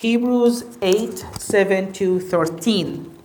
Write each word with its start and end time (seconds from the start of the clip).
Hebrews 0.00 0.64
8 0.80 1.26
7 1.36 1.92
to 1.92 2.20
13. 2.20 3.18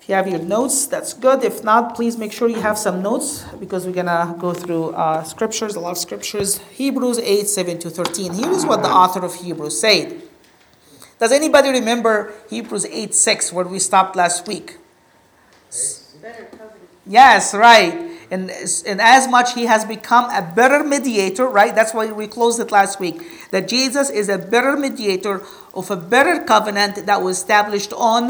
If 0.00 0.08
you 0.08 0.14
have 0.14 0.28
your 0.28 0.38
notes, 0.38 0.86
that's 0.86 1.14
good. 1.14 1.42
If 1.42 1.64
not, 1.64 1.96
please 1.96 2.16
make 2.16 2.30
sure 2.30 2.48
you 2.48 2.60
have 2.60 2.78
some 2.78 3.02
notes 3.02 3.42
because 3.58 3.84
we're 3.84 3.92
going 3.92 4.06
to 4.06 4.36
go 4.38 4.54
through 4.54 4.90
uh, 4.90 5.24
scriptures, 5.24 5.74
a 5.74 5.80
lot 5.80 5.90
of 5.90 5.98
scriptures. 5.98 6.58
Hebrews 6.58 7.18
8 7.18 7.48
7 7.48 7.78
to 7.80 7.90
13. 7.90 8.34
Here 8.34 8.52
is 8.52 8.64
what 8.64 8.82
the 8.82 8.88
author 8.88 9.24
of 9.24 9.34
Hebrews 9.34 9.80
said. 9.80 10.22
Does 11.18 11.32
anybody 11.32 11.70
remember 11.70 12.32
Hebrews 12.48 12.86
8 12.86 13.12
6, 13.12 13.52
where 13.52 13.64
we 13.64 13.80
stopped 13.80 14.14
last 14.14 14.46
week? 14.46 14.76
Yes, 17.04 17.52
right. 17.52 18.07
And, 18.30 18.50
and 18.86 19.00
as 19.00 19.26
much 19.28 19.54
he 19.54 19.64
has 19.66 19.84
become 19.84 20.26
a 20.30 20.42
better 20.54 20.84
mediator, 20.84 21.46
right? 21.46 21.74
That's 21.74 21.94
why 21.94 22.12
we 22.12 22.26
closed 22.26 22.60
it 22.60 22.70
last 22.70 23.00
week. 23.00 23.22
That 23.50 23.68
Jesus 23.68 24.10
is 24.10 24.28
a 24.28 24.36
better 24.36 24.76
mediator 24.76 25.42
of 25.72 25.90
a 25.90 25.96
better 25.96 26.44
covenant 26.44 27.06
that 27.06 27.22
was 27.22 27.38
established 27.38 27.92
on 27.94 28.28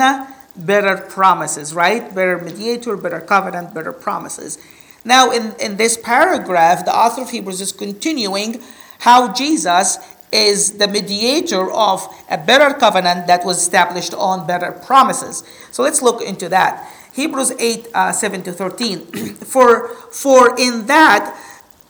better 0.56 0.97
promises, 0.97 1.75
right? 1.75 2.15
Better 2.15 2.39
mediator, 2.39 2.97
better 2.97 3.20
covenant, 3.20 3.75
better 3.75 3.92
promises. 3.92 4.59
Now, 5.05 5.30
in, 5.30 5.55
in 5.61 5.77
this 5.77 5.97
paragraph, 5.97 6.84
the 6.84 6.95
author 6.95 7.23
of 7.23 7.30
Hebrews 7.30 7.61
is 7.61 7.73
continuing 7.73 8.62
how 9.01 9.33
Jesus 9.33 9.98
is 10.30 10.73
the 10.73 10.89
mediator 10.89 11.70
of 11.70 12.06
a 12.30 12.37
better 12.37 12.75
covenant 12.75 13.27
that 13.27 13.45
was 13.45 13.59
established 13.59 14.12
on 14.15 14.47
better 14.47 14.73
promises. 14.73 15.42
So 15.70 15.83
let's 15.83 16.03
look 16.03 16.20
into 16.20 16.48
that. 16.51 16.92
Hebrews 17.18 17.50
8 17.58 17.88
uh, 17.95 18.12
7 18.12 18.45
to 18.45 18.52
13. 18.52 19.06
for, 19.42 19.88
for 19.88 20.54
in 20.56 20.86
that, 20.86 21.36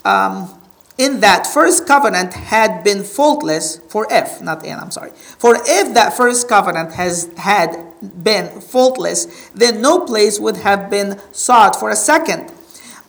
um, 0.03 0.59
in 0.97 1.21
that 1.21 1.47
first 1.47 1.87
covenant 1.87 2.33
had 2.33 2.83
been 2.83 3.05
faultless 3.05 3.77
for 3.91 4.07
if 4.11 4.41
not 4.41 4.65
in 4.65 4.79
i'm 4.79 4.91
sorry. 4.91 5.11
For 5.11 5.57
if 5.67 5.93
that 5.93 6.17
first 6.17 6.49
covenant 6.49 6.93
has 6.95 7.29
had 7.37 7.77
been 8.01 8.63
faultless 8.63 9.51
then 9.51 9.83
no 9.83 10.01
place 10.01 10.41
would 10.41 10.57
have 10.57 10.89
been 10.89 11.21
sought 11.31 11.77
for 11.77 11.91
a 11.91 11.97
second. 11.97 12.51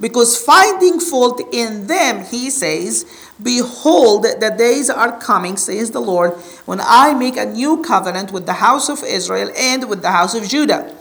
Because 0.01 0.37
finding 0.37 0.99
fault 0.99 1.41
in 1.53 1.87
them 1.87 2.25
he 2.25 2.49
says 2.49 3.05
behold 3.41 4.23
the 4.23 4.53
days 4.57 4.89
are 4.89 5.17
coming 5.21 5.55
says 5.55 5.91
the 5.91 6.01
lord 6.01 6.33
when 6.65 6.81
i 6.81 7.13
make 7.13 7.37
a 7.37 7.45
new 7.45 7.81
covenant 7.81 8.33
with 8.33 8.45
the 8.45 8.59
house 8.59 8.89
of 8.89 9.01
israel 9.03 9.49
and 9.55 9.87
with 9.89 10.01
the 10.01 10.11
house 10.11 10.35
of 10.35 10.45
judah 10.45 10.93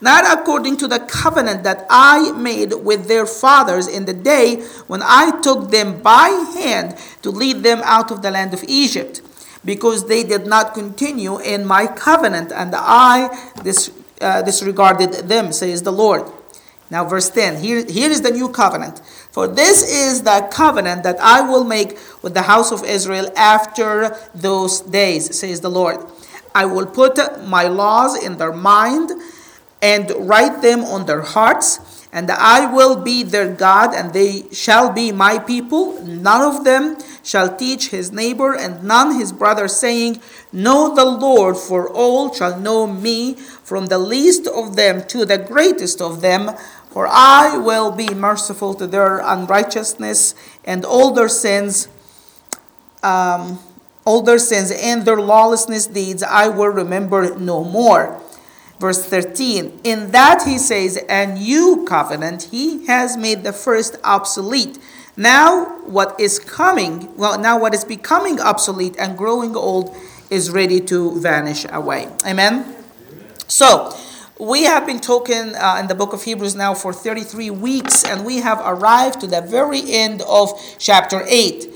not 0.00 0.38
according 0.38 0.76
to 0.78 0.88
the 0.88 1.00
covenant 1.00 1.62
that 1.64 1.86
I 1.88 2.32
made 2.32 2.72
with 2.72 3.08
their 3.08 3.26
fathers 3.26 3.86
in 3.88 4.04
the 4.04 4.12
day 4.12 4.62
when 4.86 5.02
I 5.02 5.40
took 5.40 5.70
them 5.70 6.02
by 6.02 6.28
hand 6.54 6.96
to 7.22 7.30
lead 7.30 7.62
them 7.62 7.80
out 7.84 8.10
of 8.10 8.22
the 8.22 8.30
land 8.30 8.54
of 8.54 8.64
Egypt, 8.68 9.22
because 9.64 10.06
they 10.06 10.22
did 10.22 10.46
not 10.46 10.74
continue 10.74 11.38
in 11.38 11.64
my 11.66 11.86
covenant, 11.86 12.52
and 12.52 12.74
I 12.74 13.28
dis, 13.62 13.90
uh, 14.20 14.42
disregarded 14.42 15.28
them, 15.28 15.52
says 15.52 15.82
the 15.82 15.92
Lord. 15.92 16.30
Now, 16.88 17.04
verse 17.04 17.28
10 17.30 17.60
here, 17.60 17.84
here 17.84 18.10
is 18.10 18.22
the 18.22 18.30
new 18.30 18.48
covenant. 18.48 19.00
For 19.32 19.48
this 19.48 19.82
is 19.82 20.22
the 20.22 20.48
covenant 20.52 21.02
that 21.02 21.18
I 21.20 21.40
will 21.40 21.64
make 21.64 21.98
with 22.22 22.32
the 22.34 22.42
house 22.42 22.70
of 22.70 22.84
Israel 22.84 23.28
after 23.36 24.16
those 24.34 24.80
days, 24.82 25.36
says 25.36 25.60
the 25.60 25.68
Lord. 25.68 25.98
I 26.54 26.64
will 26.64 26.86
put 26.86 27.18
my 27.46 27.64
laws 27.64 28.22
in 28.22 28.38
their 28.38 28.52
mind 28.52 29.10
and 29.82 30.10
write 30.18 30.62
them 30.62 30.84
on 30.84 31.06
their 31.06 31.22
hearts. 31.22 32.08
And 32.12 32.30
I 32.30 32.72
will 32.72 32.96
be 32.96 33.22
their 33.22 33.52
God, 33.52 33.94
and 33.94 34.12
they 34.12 34.44
shall 34.50 34.90
be 34.90 35.12
my 35.12 35.38
people. 35.38 36.02
None 36.02 36.40
of 36.40 36.64
them 36.64 36.96
shall 37.22 37.54
teach 37.54 37.90
his 37.90 38.10
neighbor, 38.10 38.54
and 38.54 38.82
none 38.82 39.18
his 39.18 39.32
brother, 39.32 39.68
saying, 39.68 40.20
Know 40.50 40.94
the 40.94 41.04
Lord, 41.04 41.58
for 41.58 41.90
all 41.90 42.32
shall 42.32 42.58
know 42.58 42.86
me, 42.86 43.34
from 43.34 43.86
the 43.86 43.98
least 43.98 44.46
of 44.46 44.76
them 44.76 45.06
to 45.08 45.26
the 45.26 45.36
greatest 45.36 46.00
of 46.00 46.22
them. 46.22 46.52
For 46.90 47.06
I 47.06 47.58
will 47.58 47.90
be 47.90 48.08
merciful 48.14 48.72
to 48.74 48.86
their 48.86 49.18
unrighteousness, 49.18 50.34
and 50.64 50.84
all 50.84 51.12
their 51.12 51.28
sins. 51.28 51.88
Um, 53.02 53.58
all 54.06 54.22
their 54.22 54.38
sins 54.38 54.70
and 54.70 55.04
their 55.04 55.20
lawlessness 55.20 55.88
deeds 55.88 56.22
I 56.22 56.48
will 56.48 56.68
remember 56.68 57.36
no 57.36 57.64
more. 57.64 58.22
Verse 58.78 59.04
13, 59.06 59.80
in 59.84 60.10
that 60.10 60.42
he 60.46 60.58
says, 60.58 61.02
a 61.08 61.26
new 61.26 61.86
covenant, 61.88 62.48
he 62.50 62.86
has 62.86 63.16
made 63.16 63.42
the 63.42 63.52
first 63.52 63.96
obsolete. 64.04 64.78
Now, 65.16 65.80
what 65.86 66.20
is 66.20 66.38
coming, 66.38 67.16
well, 67.16 67.38
now 67.38 67.58
what 67.58 67.72
is 67.72 67.84
becoming 67.84 68.38
obsolete 68.38 68.94
and 68.98 69.16
growing 69.16 69.56
old 69.56 69.96
is 70.28 70.50
ready 70.50 70.80
to 70.80 71.18
vanish 71.20 71.64
away. 71.70 72.08
Amen? 72.26 72.76
So, 73.48 73.96
we 74.38 74.64
have 74.64 74.84
been 74.84 75.00
talking 75.00 75.54
uh, 75.54 75.78
in 75.80 75.86
the 75.86 75.94
book 75.94 76.12
of 76.12 76.22
Hebrews 76.22 76.54
now 76.54 76.74
for 76.74 76.92
33 76.92 77.48
weeks, 77.50 78.04
and 78.04 78.26
we 78.26 78.38
have 78.38 78.60
arrived 78.62 79.20
to 79.20 79.26
the 79.26 79.40
very 79.40 79.80
end 79.90 80.20
of 80.28 80.50
chapter 80.78 81.24
8. 81.26 81.66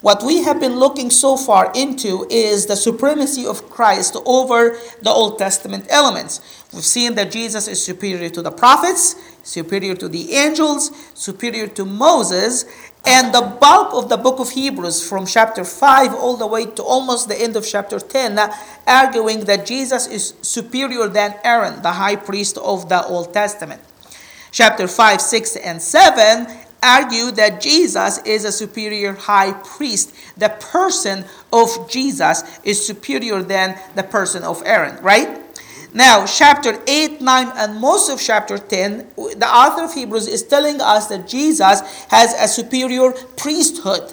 What 0.00 0.22
we 0.22 0.42
have 0.44 0.60
been 0.60 0.78
looking 0.78 1.10
so 1.10 1.36
far 1.36 1.72
into 1.74 2.24
is 2.30 2.66
the 2.66 2.76
supremacy 2.76 3.44
of 3.44 3.68
Christ 3.68 4.16
over 4.24 4.78
the 5.02 5.10
Old 5.10 5.38
Testament 5.38 5.86
elements. 5.88 6.40
We've 6.72 6.84
seen 6.84 7.16
that 7.16 7.32
Jesus 7.32 7.66
is 7.66 7.84
superior 7.84 8.28
to 8.30 8.42
the 8.42 8.52
prophets, 8.52 9.16
superior 9.42 9.96
to 9.96 10.08
the 10.08 10.34
angels, 10.34 10.92
superior 11.14 11.66
to 11.68 11.84
Moses, 11.84 12.64
and 13.04 13.34
the 13.34 13.40
bulk 13.40 13.92
of 13.92 14.08
the 14.08 14.16
book 14.16 14.38
of 14.38 14.50
Hebrews 14.50 15.08
from 15.08 15.26
chapter 15.26 15.64
5 15.64 16.14
all 16.14 16.36
the 16.36 16.46
way 16.46 16.66
to 16.66 16.82
almost 16.82 17.28
the 17.28 17.40
end 17.40 17.56
of 17.56 17.66
chapter 17.66 17.98
10 17.98 18.38
arguing 18.86 19.40
that 19.46 19.66
Jesus 19.66 20.06
is 20.06 20.34
superior 20.42 21.08
than 21.08 21.34
Aaron, 21.42 21.82
the 21.82 21.92
high 21.92 22.16
priest 22.16 22.56
of 22.58 22.88
the 22.88 23.04
Old 23.06 23.32
Testament. 23.34 23.82
Chapter 24.52 24.86
5, 24.86 25.20
6, 25.20 25.56
and 25.56 25.82
7 25.82 26.46
argue 26.82 27.30
that 27.32 27.60
Jesus 27.60 28.18
is 28.24 28.44
a 28.44 28.52
superior 28.52 29.14
high 29.14 29.52
priest. 29.52 30.14
The 30.36 30.48
person 30.48 31.24
of 31.52 31.90
Jesus 31.90 32.42
is 32.64 32.84
superior 32.84 33.42
than 33.42 33.78
the 33.94 34.02
person 34.02 34.42
of 34.42 34.62
Aaron, 34.64 35.02
right? 35.02 35.40
Now, 35.94 36.26
chapter 36.26 36.80
8, 36.86 37.20
9, 37.20 37.52
and 37.56 37.80
most 37.80 38.10
of 38.10 38.20
chapter 38.20 38.58
10, 38.58 39.10
the 39.16 39.48
author 39.48 39.84
of 39.84 39.94
Hebrews 39.94 40.28
is 40.28 40.42
telling 40.42 40.80
us 40.80 41.06
that 41.06 41.26
Jesus 41.26 41.80
has 42.10 42.34
a 42.34 42.46
superior 42.46 43.12
priesthood. 43.36 44.12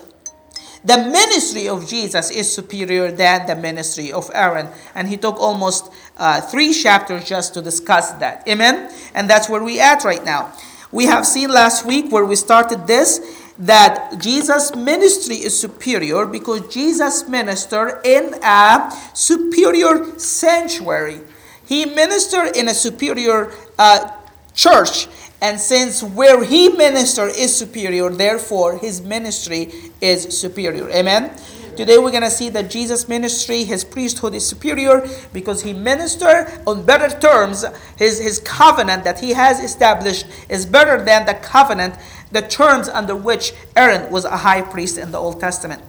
The 0.86 0.97
ministry 0.97 1.68
of 1.68 1.88
Jesus 1.88 2.30
is 2.30 2.53
superior 2.53 3.12
than 3.12 3.47
the 3.47 3.56
ministry 3.56 4.12
of 4.12 4.30
Aaron. 4.34 4.70
And 4.94 5.09
he 5.09 5.18
took 5.18 5.40
almost 5.40 5.92
uh, 6.16 6.42
three 6.42 6.74
chapters 6.74 7.26
just 7.26 7.56
to 7.56 7.62
discuss 7.62 8.12
that. 8.14 8.47
Amen? 8.47 8.94
And 9.16 9.28
that's 9.28 9.50
where 9.50 9.64
we 9.64 9.80
at 9.80 10.03
right 10.03 10.24
now. 10.24 10.53
We 10.96 11.08
have 11.08 11.28
seen 11.28 11.50
last 11.50 11.86
week 11.86 12.10
where 12.10 12.24
we 12.24 12.38
started 12.38 12.88
this 12.88 13.20
that 13.60 14.18
Jesus' 14.18 14.74
ministry 14.78 15.36
is 15.36 15.60
superior 15.60 16.26
because 16.26 16.74
Jesus 16.74 17.28
ministered 17.28 18.00
in 18.06 18.34
a 18.42 18.98
superior 19.14 20.18
sanctuary. 20.18 21.20
He 21.66 21.84
ministered 21.84 22.56
in 22.56 22.70
a 22.70 22.74
superior 22.74 23.52
uh, 23.78 24.10
church. 24.54 25.10
And 25.42 25.60
since 25.60 26.02
where 26.02 26.42
he 26.42 26.70
ministered 26.70 27.34
is 27.36 27.54
superior, 27.54 28.10
therefore 28.10 28.78
his 28.78 29.02
ministry 29.02 29.74
is 30.00 30.40
superior. 30.40 30.90
Amen? 30.92 31.30
Today 31.75 31.97
we're 31.97 32.12
going 32.12 32.24
to 32.24 32.30
see 32.30 32.47
that 32.50 32.69
Jesus' 32.69 33.09
ministry, 33.09 33.66
his 33.66 33.84
priesthood 33.84 34.34
is 34.34 34.47
superior 34.47 35.06
because 35.34 35.62
he 35.62 35.74
ministered 35.74 36.47
on 36.66 36.86
better 36.86 37.09
terms. 37.19 37.66
His, 37.97 38.18
his 38.19 38.40
covenant 38.40 39.03
that 39.03 39.19
he 39.19 39.31
has 39.31 39.59
established 39.59 40.25
is 40.47 40.66
better 40.66 41.03
than 41.03 41.25
the 41.25 41.34
covenant, 41.34 41.96
the 42.31 42.41
terms 42.41 42.88
under 42.88 43.16
which 43.16 43.53
Aaron 43.75 44.09
was 44.09 44.24
a 44.24 44.38
high 44.38 44.62
priest 44.62 44.97
in 44.97 45.12
the 45.12 45.18
Old 45.18 45.41
Testament. 45.41 45.84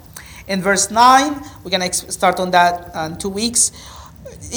In 0.48 0.60
verse 0.60 0.90
9, 0.90 1.42
we're 1.62 1.70
going 1.70 1.88
to 1.88 2.12
start 2.12 2.40
on 2.40 2.50
that 2.50 2.94
uh, 2.94 3.08
in 3.10 3.18
two 3.18 3.28
weeks. 3.28 3.70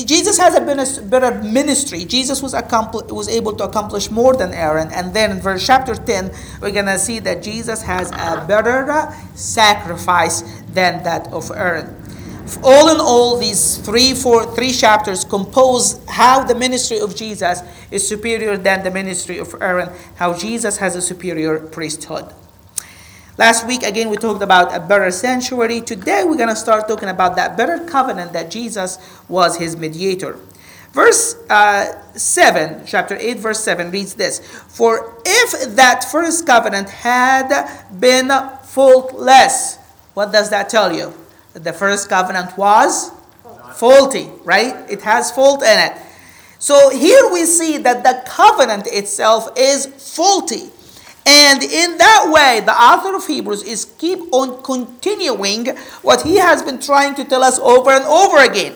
Jesus 0.06 0.38
has 0.38 0.56
a 0.56 1.02
better 1.02 1.42
ministry. 1.42 2.06
Jesus 2.06 2.42
was, 2.42 2.54
accompli- 2.54 3.12
was 3.12 3.28
able 3.28 3.54
to 3.54 3.64
accomplish 3.64 4.12
more 4.12 4.36
than 4.36 4.54
Aaron. 4.54 4.90
And 4.92 5.14
then 5.14 5.32
in 5.32 5.40
verse 5.40 5.66
chapter 5.66 5.96
10, 5.96 6.32
we're 6.62 6.72
going 6.72 6.86
to 6.86 7.00
see 7.00 7.20
that 7.20 7.44
Jesus 7.44 7.82
has 7.82 8.12
a 8.12 8.46
better 8.48 9.14
sacrifice 9.36 10.42
than 10.74 11.04
that 11.04 11.28
of 11.28 11.52
Aaron. 11.52 11.96
All 12.64 12.90
in 12.90 13.00
all, 13.00 13.38
these 13.38 13.78
three, 13.78 14.14
four, 14.14 14.56
three 14.56 14.72
chapters 14.72 15.24
compose 15.24 16.04
how 16.08 16.44
the 16.44 16.56
ministry 16.56 17.00
of 17.00 17.16
Jesus 17.16 17.62
is 17.92 18.08
superior 18.08 18.58
than 18.58 18.84
the 18.84 18.92
ministry 18.92 19.38
of 19.38 19.56
Aaron, 19.62 19.90
how 20.16 20.36
Jesus 20.36 20.78
has 20.78 20.96
a 20.96 21.02
superior 21.02 21.60
priesthood. 21.60 22.34
Last 23.40 23.66
week, 23.66 23.84
again, 23.84 24.10
we 24.10 24.18
talked 24.18 24.44
about 24.44 24.76
a 24.76 24.82
better 24.82 25.10
sanctuary. 25.12 25.80
Today, 25.80 26.26
we're 26.26 26.36
going 26.36 26.50
to 26.50 26.58
start 26.58 26.90
talking 26.90 27.08
about 27.08 27.38
that 27.38 27.56
better 27.56 27.80
covenant 27.86 28.34
that 28.34 28.52
Jesus 28.52 29.00
was 29.30 29.56
his 29.56 29.78
mediator. 29.78 30.38
Verse 30.92 31.38
uh, 31.50 32.04
7, 32.12 32.86
chapter 32.86 33.16
8, 33.16 33.40
verse 33.40 33.64
7 33.64 33.92
reads 33.92 34.16
this 34.16 34.40
For 34.68 35.16
if 35.26 35.74
that 35.78 36.04
first 36.12 36.46
covenant 36.46 36.90
had 36.90 37.88
been 37.98 38.28
faultless, 38.64 39.78
what 40.16 40.34
does 40.34 40.50
that 40.50 40.68
tell 40.68 40.94
you? 40.94 41.14
The 41.54 41.72
first 41.72 42.10
covenant 42.10 42.58
was 42.58 43.14
Faulty, 43.74 44.30
right? 44.44 44.76
It 44.92 45.02
has 45.04 45.32
fault 45.32 45.64
in 45.64 45.80
it. 45.80 45.98
So 46.58 46.90
here 46.90 47.32
we 47.32 47.46
see 47.46 47.78
that 47.78 48.04
the 48.04 48.22
covenant 48.30 48.88
itself 48.88 49.48
is 49.56 49.86
faulty. 49.86 50.72
And 51.26 51.62
in 51.64 51.98
that 51.98 52.30
way, 52.32 52.62
the 52.66 52.74
author 52.74 53.16
of 53.16 53.28
Hebrews 53.28 53.64
is 53.64 53.86
keep 53.98 54.20
on 54.32 54.64
continuing 54.64 55.68
what 56.02 56.22
he 56.22 56.38
has 56.38 56.64
been 56.64 56.80
trying 56.80 57.16
to 57.16 57.26
tell 57.26 57.44
us 57.44 57.60
over 57.60 57.92
and 57.92 58.06
over 58.06 58.44
again. 58.44 58.74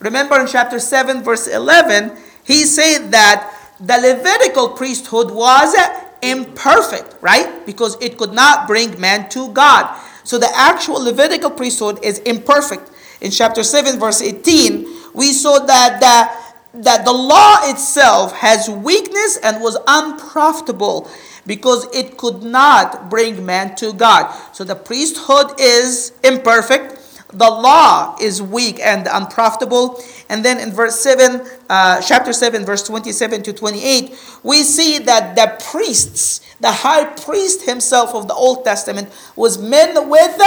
Remember 0.00 0.38
in 0.40 0.46
chapter 0.46 0.78
7, 0.78 1.22
verse 1.22 1.46
11, 1.46 2.16
he 2.44 2.64
said 2.64 3.10
that 3.10 3.52
the 3.80 3.96
Levitical 3.98 4.70
priesthood 4.70 5.30
was 5.30 5.74
imperfect, 6.22 7.16
right? 7.20 7.64
Because 7.66 7.96
it 8.00 8.18
could 8.18 8.32
not 8.32 8.66
bring 8.66 8.98
man 9.00 9.28
to 9.30 9.52
God. 9.52 9.98
So 10.24 10.38
the 10.38 10.50
actual 10.54 11.02
Levitical 11.02 11.50
priesthood 11.50 12.04
is 12.04 12.18
imperfect. 12.20 12.90
In 13.20 13.30
chapter 13.30 13.62
7, 13.62 13.98
verse 13.98 14.20
18, 14.20 14.86
we 15.14 15.32
saw 15.32 15.60
that 15.64 16.00
the, 16.00 16.82
that 16.82 17.04
the 17.04 17.12
law 17.12 17.70
itself 17.70 18.32
has 18.32 18.68
weakness 18.68 19.38
and 19.42 19.62
was 19.62 19.78
unprofitable 19.86 21.08
because 21.46 21.86
it 21.94 22.16
could 22.16 22.42
not 22.42 23.08
bring 23.08 23.44
man 23.46 23.74
to 23.76 23.92
God. 23.92 24.34
So 24.52 24.64
the 24.64 24.74
priesthood 24.74 25.60
is 25.60 26.12
imperfect 26.24 26.96
the 27.32 27.50
law 27.50 28.16
is 28.20 28.40
weak 28.40 28.78
and 28.80 29.08
unprofitable. 29.10 30.00
And 30.28 30.44
then 30.44 30.58
in 30.58 30.72
verse 30.72 30.98
7, 31.00 31.46
uh, 31.68 32.00
chapter 32.00 32.32
7, 32.32 32.64
verse 32.64 32.82
27 32.84 33.42
to 33.42 33.52
28, 33.52 34.18
we 34.42 34.62
see 34.62 34.98
that 35.00 35.34
the 35.34 35.62
priests, 35.70 36.40
the 36.60 36.70
high 36.70 37.04
priest 37.04 37.66
himself 37.66 38.14
of 38.14 38.28
the 38.28 38.34
Old 38.34 38.64
Testament, 38.64 39.10
was 39.34 39.58
men 39.58 40.08
with 40.08 40.40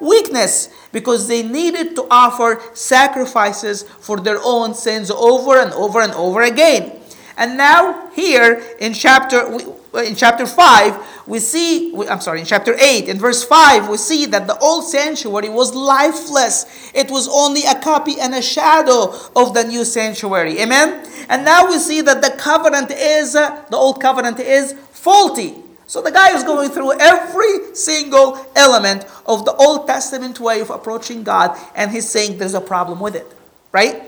weakness 0.00 0.68
because 0.92 1.26
they 1.26 1.42
needed 1.42 1.96
to 1.96 2.06
offer 2.10 2.60
sacrifices 2.74 3.82
for 3.82 4.20
their 4.20 4.38
own 4.44 4.74
sins 4.74 5.10
over 5.10 5.58
and 5.58 5.72
over 5.72 6.00
and 6.00 6.12
over 6.12 6.42
again. 6.42 7.00
And 7.38 7.56
now, 7.56 8.08
here 8.10 8.62
in 8.78 8.94
chapter, 8.94 9.58
in 10.04 10.14
chapter 10.14 10.46
5, 10.46 11.24
we 11.26 11.38
see, 11.38 11.94
I'm 12.08 12.20
sorry, 12.20 12.40
in 12.40 12.46
chapter 12.46 12.74
8, 12.78 13.08
in 13.08 13.18
verse 13.18 13.44
5, 13.44 13.88
we 13.88 13.96
see 13.96 14.26
that 14.26 14.46
the 14.46 14.58
old 14.58 14.84
sanctuary 14.84 15.48
was 15.48 15.74
lifeless. 15.74 16.92
It 16.94 17.10
was 17.10 17.28
only 17.28 17.62
a 17.64 17.74
copy 17.80 18.20
and 18.20 18.34
a 18.34 18.42
shadow 18.42 19.14
of 19.34 19.54
the 19.54 19.64
new 19.64 19.84
sanctuary. 19.84 20.60
Amen? 20.60 21.08
And 21.28 21.44
now 21.44 21.68
we 21.68 21.78
see 21.78 22.00
that 22.02 22.22
the 22.22 22.30
covenant 22.38 22.90
is, 22.90 23.34
uh, 23.34 23.64
the 23.70 23.76
old 23.76 24.00
covenant 24.00 24.40
is 24.40 24.74
faulty. 24.92 25.54
So 25.86 26.02
the 26.02 26.10
guy 26.10 26.34
is 26.34 26.42
going 26.42 26.70
through 26.70 26.98
every 26.98 27.74
single 27.74 28.44
element 28.56 29.06
of 29.24 29.44
the 29.44 29.54
Old 29.54 29.86
Testament 29.86 30.40
way 30.40 30.60
of 30.60 30.70
approaching 30.70 31.22
God, 31.22 31.56
and 31.76 31.92
he's 31.92 32.08
saying 32.08 32.38
there's 32.38 32.54
a 32.54 32.60
problem 32.60 32.98
with 32.98 33.14
it. 33.14 33.32
Right? 33.70 34.02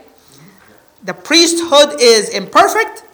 The 1.04 1.14
priesthood 1.14 2.00
is 2.00 2.30
imperfect. 2.30 3.04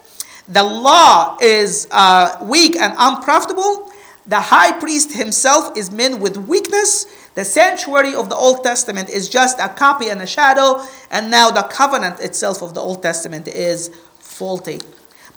The 0.47 0.63
law 0.63 1.37
is 1.41 1.87
uh, 1.91 2.37
weak 2.43 2.75
and 2.75 2.93
unprofitable. 2.97 3.91
The 4.27 4.39
high 4.39 4.71
priest 4.79 5.13
himself 5.13 5.77
is 5.77 5.91
men 5.91 6.19
with 6.19 6.37
weakness. 6.37 7.05
The 7.35 7.45
sanctuary 7.45 8.15
of 8.15 8.29
the 8.29 8.35
Old 8.35 8.63
Testament 8.63 9.09
is 9.09 9.29
just 9.29 9.59
a 9.59 9.69
copy 9.69 10.09
and 10.09 10.21
a 10.21 10.27
shadow. 10.27 10.83
And 11.11 11.29
now 11.29 11.51
the 11.51 11.63
covenant 11.63 12.19
itself 12.19 12.61
of 12.61 12.73
the 12.73 12.81
Old 12.81 13.01
Testament 13.01 13.47
is 13.47 13.89
faulty. 14.19 14.79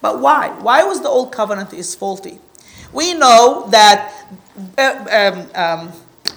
But 0.00 0.20
why? 0.20 0.50
Why 0.60 0.84
was 0.84 1.00
the 1.02 1.08
Old 1.08 1.32
Covenant 1.32 1.72
is 1.72 1.94
faulty? 1.94 2.38
We 2.93 3.14
know 3.14 3.66
that 3.70 4.12
uh, 4.78 5.32
um, 5.34 5.50
um, 5.54 5.93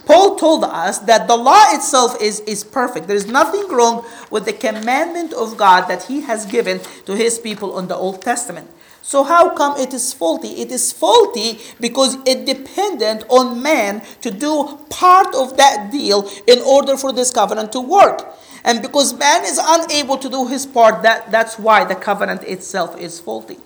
Paul 0.05 0.35
told 0.35 0.63
us 0.63 0.99
that 0.99 1.27
the 1.27 1.35
law 1.35 1.73
itself 1.73 2.21
is, 2.21 2.39
is 2.41 2.63
perfect. 2.63 3.07
There 3.07 3.15
is 3.15 3.27
nothing 3.27 3.67
wrong 3.69 4.05
with 4.29 4.45
the 4.45 4.53
commandment 4.53 5.33
of 5.33 5.57
God 5.57 5.87
that 5.87 6.03
He 6.03 6.21
has 6.21 6.45
given 6.45 6.79
to 7.05 7.15
His 7.15 7.39
people 7.39 7.73
on 7.73 7.87
the 7.87 7.95
Old 7.95 8.21
Testament. 8.21 8.69
So, 9.03 9.23
how 9.23 9.55
come 9.55 9.77
it 9.77 9.93
is 9.93 10.13
faulty? 10.13 10.61
It 10.61 10.71
is 10.71 10.91
faulty 10.93 11.59
because 11.79 12.17
it 12.25 12.45
depended 12.45 13.25
on 13.29 13.61
man 13.61 14.03
to 14.21 14.29
do 14.29 14.79
part 14.89 15.33
of 15.33 15.57
that 15.57 15.91
deal 15.91 16.29
in 16.45 16.59
order 16.59 16.95
for 16.95 17.11
this 17.11 17.31
covenant 17.31 17.71
to 17.73 17.79
work. 17.79 18.37
And 18.63 18.81
because 18.81 19.13
man 19.13 19.43
is 19.43 19.59
unable 19.61 20.17
to 20.17 20.29
do 20.29 20.47
his 20.47 20.67
part, 20.67 21.01
that, 21.01 21.31
that's 21.31 21.57
why 21.57 21.83
the 21.83 21.95
covenant 21.95 22.43
itself 22.43 22.99
is 22.99 23.19
faulty. 23.19 23.57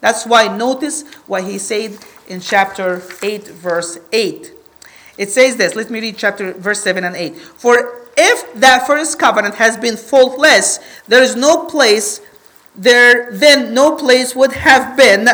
That's 0.00 0.24
why, 0.24 0.54
notice 0.56 1.02
what 1.26 1.44
he 1.44 1.58
said 1.58 1.98
in 2.28 2.40
chapter 2.40 3.02
8, 3.22 3.48
verse 3.48 3.98
8. 4.12 4.52
It 5.18 5.30
says 5.30 5.56
this. 5.56 5.74
Let 5.74 5.90
me 5.90 6.00
read 6.00 6.16
chapter 6.18 6.52
verse 6.52 6.82
7 6.82 7.04
and 7.04 7.16
8. 7.16 7.36
For 7.36 8.02
if 8.16 8.54
that 8.54 8.86
first 8.86 9.18
covenant 9.18 9.54
has 9.56 9.76
been 9.76 9.96
faultless, 9.96 10.78
there 11.08 11.22
is 11.22 11.36
no 11.36 11.64
place 11.64 12.20
there 12.76 13.32
then 13.32 13.72
no 13.72 13.96
place 13.96 14.36
would 14.36 14.52
have 14.52 14.96
been 14.96 15.28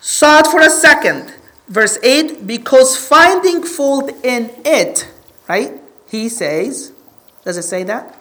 sought 0.00 0.46
for 0.46 0.60
a 0.60 0.70
second. 0.70 1.34
Verse 1.68 1.98
8, 2.02 2.46
because 2.46 2.96
finding 2.96 3.62
fault 3.62 4.10
in 4.24 4.50
it, 4.64 5.06
right? 5.48 5.72
He 6.06 6.30
says, 6.30 6.92
does 7.44 7.58
it 7.58 7.62
say 7.62 7.82
that? 7.84 8.16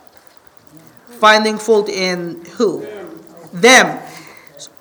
Finding 1.19 1.57
fault 1.57 1.87
in 1.87 2.43
who? 2.57 2.85
Them. 3.53 3.99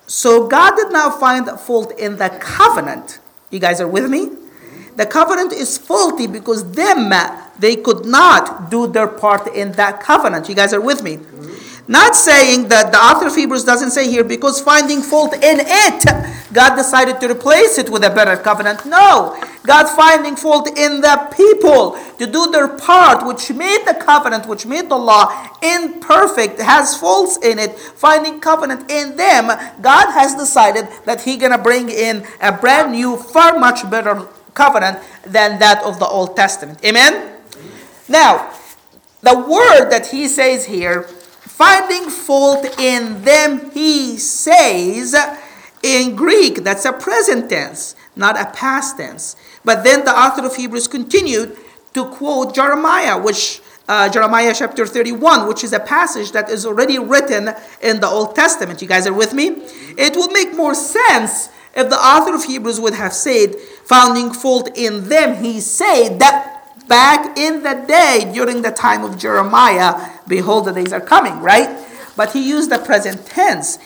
So 0.05 0.47
God 0.47 0.75
did 0.75 0.91
not 0.91 1.19
find 1.19 1.47
fault 1.59 1.97
in 1.97 2.17
the 2.17 2.29
covenant. 2.41 3.19
You 3.51 3.59
guys 3.59 3.79
are 3.79 3.87
with 3.87 4.09
me? 4.09 4.31
The 4.97 5.05
covenant 5.05 5.53
is 5.53 5.77
faulty 5.77 6.25
because 6.25 6.71
them 6.71 7.13
they 7.59 7.75
could 7.75 8.05
not 8.05 8.71
do 8.71 8.87
their 8.87 9.07
part 9.07 9.47
in 9.55 9.71
that 9.73 10.01
covenant. 10.01 10.49
You 10.49 10.55
guys 10.55 10.73
are 10.73 10.81
with 10.81 11.03
me? 11.03 11.19
Not 11.87 12.15
saying 12.15 12.67
that 12.67 12.91
the 12.91 12.97
author 12.97 13.27
of 13.27 13.35
Hebrews 13.35 13.63
doesn't 13.63 13.91
say 13.91 14.09
here 14.09 14.23
because 14.23 14.59
finding 14.59 15.01
fault 15.01 15.33
in 15.35 15.59
it, 15.61 16.03
God 16.51 16.75
decided 16.75 17.21
to 17.21 17.31
replace 17.31 17.77
it 17.77 17.89
with 17.89 18.03
a 18.03 18.09
better 18.09 18.35
covenant. 18.35 18.85
No, 18.85 19.41
God 19.65 19.87
finding 19.87 20.35
fault 20.35 20.67
in 20.77 20.99
the 20.99 21.31
people 21.37 21.97
to 22.17 22.25
do 22.27 22.51
their 22.51 22.67
part, 22.67 23.25
which 23.25 23.51
made 23.51 23.85
the 23.85 23.93
covenant, 23.93 24.47
which 24.47 24.65
made 24.65 24.89
the 24.89 24.97
law 24.97 25.31
imperfect, 25.61 26.59
has 26.59 26.97
faults 26.97 27.37
in 27.37 27.57
it, 27.57 27.79
finding 27.79 28.41
covenant 28.41 28.91
in 28.91 29.15
them. 29.15 29.47
God 29.81 30.11
has 30.11 30.35
decided 30.35 30.89
that 31.05 31.21
He's 31.21 31.37
gonna 31.37 31.57
bring 31.57 31.89
in 31.89 32.25
a 32.41 32.51
brand 32.51 32.91
new, 32.91 33.15
far 33.15 33.57
much 33.57 33.89
better 33.89 34.27
covenant 34.57 34.97
than 35.21 35.59
that 35.59 35.83
of 35.83 35.99
the 35.99 36.07
Old 36.07 36.35
Testament. 36.35 36.83
Amen? 36.83 37.37
Now, 38.09 38.51
the 39.21 39.37
word 39.37 39.89
that 39.89 40.07
he 40.07 40.27
says 40.27 40.65
here, 40.65 41.03
finding 41.03 42.09
fault 42.09 42.65
in 42.79 43.23
them, 43.23 43.71
he 43.71 44.17
says 44.17 45.15
in 45.83 46.15
Greek, 46.15 46.63
that's 46.63 46.85
a 46.85 46.93
present 46.93 47.49
tense, 47.49 47.95
not 48.15 48.39
a 48.39 48.49
past 48.51 48.97
tense. 48.97 49.35
But 49.63 49.83
then 49.83 50.05
the 50.05 50.11
author 50.11 50.45
of 50.45 50.55
Hebrews 50.55 50.87
continued 50.87 51.57
to 51.93 52.05
quote 52.05 52.55
Jeremiah, 52.55 53.21
which 53.21 53.61
uh, 53.87 54.09
Jeremiah 54.09 54.53
chapter 54.55 54.85
31, 54.85 55.47
which 55.47 55.63
is 55.63 55.73
a 55.73 55.79
passage 55.79 56.31
that 56.31 56.49
is 56.49 56.65
already 56.65 56.99
written 56.99 57.53
in 57.81 57.99
the 57.99 58.07
Old 58.07 58.35
Testament. 58.35 58.81
You 58.81 58.87
guys 58.87 59.07
are 59.07 59.13
with 59.13 59.33
me? 59.33 59.47
It 59.97 60.15
will 60.15 60.29
make 60.29 60.55
more 60.55 60.75
sense 60.75 61.49
if 61.77 61.89
the 61.89 61.95
author 61.95 62.33
of 62.33 62.43
Hebrews 62.43 62.79
would 62.79 62.95
have 62.95 63.13
said, 63.13 63.55
finding 63.85 64.33
fault 64.33 64.75
in 64.75 65.09
them, 65.09 65.43
he 65.43 65.61
said 65.61 66.17
that 66.17 66.87
back 66.87 67.37
in 67.37 67.61
the 67.61 67.85
day 67.87 68.29
during 68.33 68.63
the 68.63 68.71
time 68.71 69.03
of 69.03 69.17
Jeremiah, 69.17 70.09
behold, 70.27 70.65
the 70.65 70.73
days 70.73 70.91
are 70.91 70.99
coming, 70.99 71.39
right? 71.39 71.69
But 72.15 72.33
he 72.33 72.49
used 72.49 72.71
the 72.71 72.79
present 72.79 73.27
tense 73.27 73.77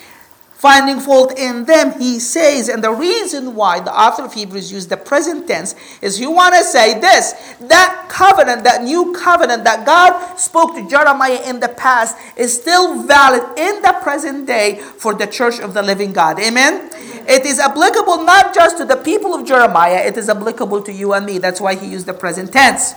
finding 0.62 1.00
fault 1.00 1.34
in 1.40 1.66
them, 1.66 2.00
he 2.00 2.20
says, 2.20 2.70
and 2.70 2.84
the 2.84 2.92
reason 2.92 3.56
why 3.56 3.80
the 3.80 3.92
author 3.92 4.22
of 4.22 4.32
Hebrews 4.32 4.72
used 4.72 4.90
the 4.90 4.98
present 4.98 5.48
tense 5.48 5.74
is 6.04 6.20
you 6.20 6.30
want 6.30 6.54
to 6.54 6.64
say 6.64 7.00
this 7.00 7.34
that 7.62 8.06
covenant, 8.10 8.64
that 8.64 8.84
new 8.84 9.12
covenant 9.12 9.64
that 9.64 9.88
God 9.88 10.36
spoke 10.36 10.76
to 10.76 10.88
Jeremiah 10.88 11.42
in 11.50 11.60
the 11.60 11.70
past 11.70 12.16
is 12.38 12.54
still 12.54 13.02
valid 13.08 13.42
in 13.58 13.82
the 13.82 13.98
present 14.04 14.46
day 14.46 14.76
for 14.76 15.16
the 15.16 15.26
church 15.26 15.60
of 15.60 15.74
the 15.74 15.82
living 15.82 16.14
God. 16.14 16.40
Amen? 16.40 16.92
It 17.28 17.44
is 17.44 17.58
applicable 17.58 18.24
not 18.24 18.54
just 18.54 18.78
to 18.78 18.86
the 18.86 18.98
people 18.98 19.34
of 19.34 19.48
Jeremiah, 19.48 20.06
it 20.06 20.16
is 20.16 20.30
applicable 20.30 20.84
to 20.84 20.94
you 20.94 21.14
and 21.14 21.26
me. 21.26 21.40
That's 21.40 21.60
why 21.60 21.74
he 21.74 21.88
used 21.88 22.06
the 22.06 22.14
present 22.14 22.54
tense. 22.54 22.94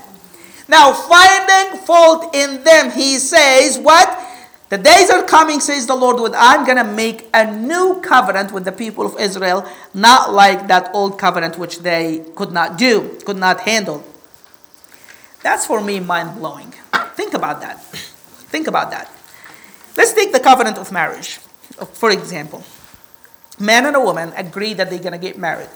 Now, 0.69 0.93
finding 0.93 1.81
fault 1.81 2.35
in 2.35 2.63
them, 2.63 2.91
he 2.91 3.17
says, 3.17 3.79
what? 3.79 4.34
The 4.71 4.79
days 4.79 5.11
are 5.11 5.23
coming, 5.23 5.61
says 5.61 5.87
the 5.87 5.95
Lord, 5.95 6.21
when 6.21 6.35
I'm 6.35 6.65
going 6.65 6.79
to 6.79 6.85
make 6.85 7.29
a 7.35 7.51
new 7.51 8.01
covenant 8.01 8.51
with 8.51 8.65
the 8.65 8.73
people 8.73 9.07
of 9.07 9.21
Israel, 9.21 9.69
not 9.93 10.33
like 10.33 10.69
that 10.69 10.91
old 10.95 11.19
covenant 11.19 11.59
which 11.59 11.81
they 11.81 12.25
could 12.35 12.51
not 12.51 12.79
do, 12.79 13.19
could 13.25 13.37
not 13.37 13.61
handle. 13.61 14.03
That's 15.43 15.67
for 15.67 15.81
me 15.81 16.01
mind 16.01 16.39
blowing. 16.39 16.73
Think 17.15 17.35
about 17.35 17.61
that. 17.61 17.85
Think 17.85 18.67
about 18.67 18.91
that. 18.91 19.11
Let's 19.97 20.13
take 20.15 20.33
the 20.33 20.41
covenant 20.41 20.79
of 20.79 20.91
marriage, 20.91 21.39
for 21.93 22.11
example. 22.11 22.65
Man 23.59 23.87
and 23.87 23.95
a 23.95 24.01
woman 24.01 24.33
agree 24.37 24.75
that 24.75 24.91
they're 24.91 24.99
going 24.99 25.13
to 25.13 25.19
get 25.19 25.39
married 25.39 25.69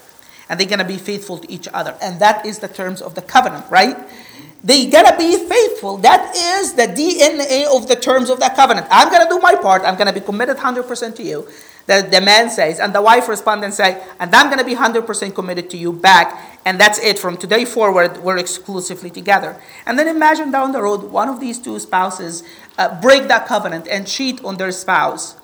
and 0.49 0.59
they're 0.59 0.67
going 0.67 0.79
to 0.79 0.85
be 0.85 0.97
faithful 0.97 1.37
to 1.37 1.49
each 1.49 1.67
other. 1.73 1.95
And 2.01 2.19
that 2.19 2.45
is 2.45 2.59
the 2.59 2.67
terms 2.67 3.01
of 3.01 3.15
the 3.15 3.21
covenant, 3.21 3.69
right? 3.69 3.95
They 4.63 4.87
gotta 4.87 5.17
be 5.17 5.37
faithful. 5.37 5.97
That 5.97 6.35
is 6.35 6.73
the 6.73 6.87
DNA 6.87 7.65
of 7.73 7.87
the 7.87 7.95
terms 7.95 8.29
of 8.29 8.39
that 8.39 8.55
covenant. 8.55 8.87
I'm 8.89 9.09
gonna 9.09 9.29
do 9.29 9.39
my 9.39 9.55
part. 9.55 9.83
I'm 9.83 9.95
gonna 9.95 10.13
be 10.13 10.19
committed 10.19 10.57
100% 10.57 11.15
to 11.15 11.23
you. 11.23 11.47
The, 11.85 12.07
the 12.09 12.21
man 12.21 12.49
says, 12.49 12.79
and 12.79 12.93
the 12.93 13.01
wife 13.01 13.27
responds 13.29 13.63
and 13.63 13.73
say, 13.73 14.03
and 14.19 14.33
I'm 14.35 14.49
gonna 14.49 14.65
be 14.65 14.75
100% 14.75 15.33
committed 15.33 15.69
to 15.71 15.77
you 15.77 15.93
back. 15.93 16.59
And 16.65 16.79
that's 16.79 16.99
it. 16.99 17.17
From 17.17 17.37
today 17.37 17.65
forward, 17.65 18.17
we're 18.17 18.37
exclusively 18.37 19.09
together. 19.09 19.59
And 19.85 19.97
then 19.97 20.07
imagine 20.07 20.51
down 20.51 20.73
the 20.73 20.81
road, 20.81 21.03
one 21.03 21.29
of 21.29 21.39
these 21.39 21.57
two 21.57 21.79
spouses 21.79 22.43
uh, 22.77 22.99
break 23.01 23.27
that 23.29 23.47
covenant 23.47 23.87
and 23.87 24.05
cheat 24.05 24.43
on 24.43 24.57
their 24.57 24.71
spouse. 24.71 25.37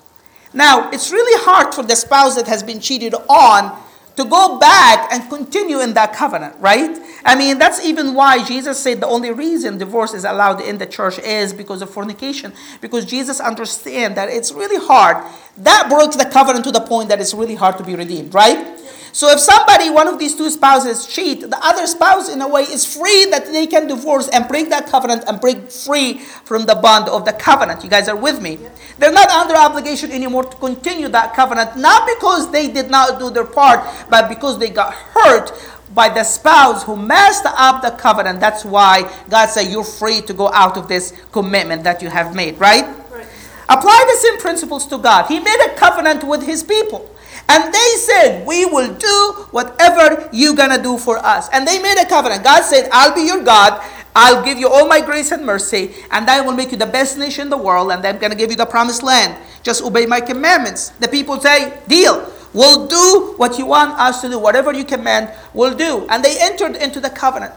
Now, 0.52 0.90
it's 0.90 1.10
really 1.10 1.42
hard 1.44 1.74
for 1.74 1.82
the 1.82 1.96
spouse 1.96 2.36
that 2.36 2.46
has 2.46 2.62
been 2.62 2.80
cheated 2.80 3.14
on 3.28 3.82
to 4.16 4.24
go 4.24 4.58
back 4.58 5.12
and 5.12 5.28
continue 5.28 5.80
in 5.80 5.94
that 5.94 6.12
covenant, 6.12 6.56
right? 6.58 6.98
I 7.26 7.34
mean, 7.34 7.58
that's 7.58 7.84
even 7.84 8.14
why 8.14 8.44
Jesus 8.44 8.78
said 8.78 9.00
the 9.00 9.08
only 9.08 9.32
reason 9.32 9.78
divorce 9.78 10.14
is 10.14 10.24
allowed 10.24 10.60
in 10.60 10.78
the 10.78 10.86
church 10.86 11.18
is 11.18 11.52
because 11.52 11.82
of 11.82 11.90
fornication, 11.90 12.52
because 12.80 13.04
Jesus 13.04 13.40
understands 13.40 14.14
that 14.14 14.28
it's 14.28 14.52
really 14.52 14.78
hard. 14.86 15.16
That 15.58 15.88
breaks 15.90 16.14
the 16.14 16.24
covenant 16.26 16.64
to 16.66 16.70
the 16.70 16.80
point 16.80 17.08
that 17.08 17.20
it's 17.20 17.34
really 17.34 17.56
hard 17.56 17.78
to 17.78 17.84
be 17.84 17.96
redeemed, 17.96 18.32
right? 18.32 18.78
So 19.10 19.28
if 19.30 19.40
somebody, 19.40 19.88
one 19.88 20.08
of 20.08 20.18
these 20.18 20.36
two 20.36 20.50
spouses 20.50 21.06
cheat, 21.06 21.40
the 21.40 21.58
other 21.62 21.86
spouse 21.86 22.28
in 22.28 22.42
a 22.42 22.48
way 22.48 22.62
is 22.62 22.84
free 22.84 23.24
that 23.30 23.46
they 23.46 23.66
can 23.66 23.88
divorce 23.88 24.28
and 24.28 24.46
break 24.46 24.68
that 24.68 24.88
covenant 24.88 25.24
and 25.26 25.40
break 25.40 25.70
free 25.70 26.18
from 26.44 26.66
the 26.66 26.74
bond 26.74 27.08
of 27.08 27.24
the 27.24 27.32
covenant. 27.32 27.82
You 27.82 27.88
guys 27.88 28.08
are 28.08 28.14
with 28.14 28.42
me? 28.42 28.58
They're 28.98 29.10
not 29.10 29.30
under 29.30 29.56
obligation 29.56 30.12
anymore 30.12 30.44
to 30.44 30.56
continue 30.58 31.08
that 31.08 31.34
covenant, 31.34 31.78
not 31.78 32.06
because 32.06 32.52
they 32.52 32.68
did 32.68 32.90
not 32.90 33.18
do 33.18 33.30
their 33.30 33.46
part, 33.46 33.80
but 34.10 34.28
because 34.28 34.58
they 34.58 34.68
got 34.68 34.92
hurt 34.92 35.50
by 35.94 36.08
the 36.08 36.24
spouse 36.24 36.82
who 36.84 36.96
messed 36.96 37.46
up 37.46 37.82
the 37.82 37.90
covenant. 37.90 38.40
That's 38.40 38.64
why 38.64 39.10
God 39.28 39.46
said 39.46 39.70
you're 39.70 39.84
free 39.84 40.20
to 40.22 40.32
go 40.32 40.52
out 40.52 40.76
of 40.76 40.88
this 40.88 41.12
commitment 41.32 41.84
that 41.84 42.02
you 42.02 42.10
have 42.10 42.34
made, 42.34 42.58
right? 42.58 42.84
right. 43.10 43.26
Apply 43.68 44.04
the 44.06 44.18
same 44.20 44.38
principles 44.38 44.86
to 44.88 44.98
God. 44.98 45.26
He 45.26 45.38
made 45.38 45.66
a 45.66 45.74
covenant 45.76 46.24
with 46.24 46.44
his 46.44 46.62
people. 46.62 47.10
And 47.48 47.72
they 47.72 47.94
said, 47.98 48.46
We 48.46 48.66
will 48.66 48.92
do 48.94 49.46
whatever 49.50 50.28
you're 50.32 50.56
going 50.56 50.76
to 50.76 50.82
do 50.82 50.98
for 50.98 51.18
us. 51.18 51.48
And 51.52 51.66
they 51.66 51.80
made 51.80 51.98
a 51.98 52.06
covenant. 52.06 52.42
God 52.42 52.62
said, 52.62 52.88
I'll 52.92 53.14
be 53.14 53.22
your 53.22 53.42
God. 53.42 53.82
I'll 54.14 54.42
give 54.42 54.58
you 54.58 54.68
all 54.68 54.88
my 54.88 55.00
grace 55.00 55.30
and 55.30 55.44
mercy. 55.44 55.94
And 56.10 56.28
I 56.28 56.40
will 56.40 56.52
make 56.52 56.72
you 56.72 56.78
the 56.78 56.86
best 56.86 57.18
nation 57.18 57.42
in 57.42 57.50
the 57.50 57.56
world. 57.56 57.92
And 57.92 58.04
I'm 58.04 58.18
going 58.18 58.32
to 58.32 58.36
give 58.36 58.50
you 58.50 58.56
the 58.56 58.66
promised 58.66 59.02
land. 59.02 59.36
Just 59.62 59.82
obey 59.84 60.06
my 60.06 60.20
commandments. 60.20 60.88
The 60.98 61.08
people 61.08 61.40
say, 61.40 61.78
Deal. 61.86 62.32
We'll 62.56 62.86
do 62.86 63.34
what 63.36 63.58
you 63.58 63.66
want 63.66 64.00
us 64.00 64.22
to 64.22 64.30
do. 64.30 64.38
Whatever 64.38 64.72
you 64.72 64.82
command, 64.82 65.30
we'll 65.52 65.76
do. 65.76 66.06
And 66.08 66.24
they 66.24 66.40
entered 66.40 66.74
into 66.74 67.00
the 67.00 67.10
covenant. 67.10 67.52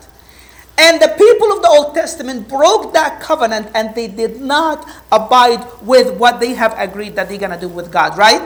And 0.77 1.01
the 1.01 1.07
people 1.07 1.53
of 1.53 1.61
the 1.61 1.69
Old 1.69 1.95
Testament 1.95 2.49
broke 2.49 2.91
that 2.91 3.21
covenant 3.21 3.71
and 3.73 3.95
they 3.95 4.07
did 4.07 4.41
not 4.41 4.85
abide 5.09 5.65
with 5.81 6.17
what 6.17 6.41
they 6.41 6.53
have 6.53 6.75
agreed 6.77 7.15
that 7.15 7.29
they're 7.29 7.37
going 7.37 7.51
to 7.51 7.59
do 7.59 7.69
with 7.69 7.93
God, 7.93 8.17
right? 8.17 8.41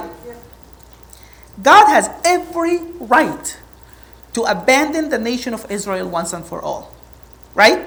God 1.63 1.87
has 1.87 2.07
every 2.23 2.83
right 2.99 3.57
to 4.33 4.43
abandon 4.43 5.09
the 5.09 5.17
nation 5.17 5.55
of 5.55 5.65
Israel 5.71 6.07
once 6.07 6.33
and 6.33 6.45
for 6.45 6.61
all. 6.61 6.93
Right? 7.55 7.83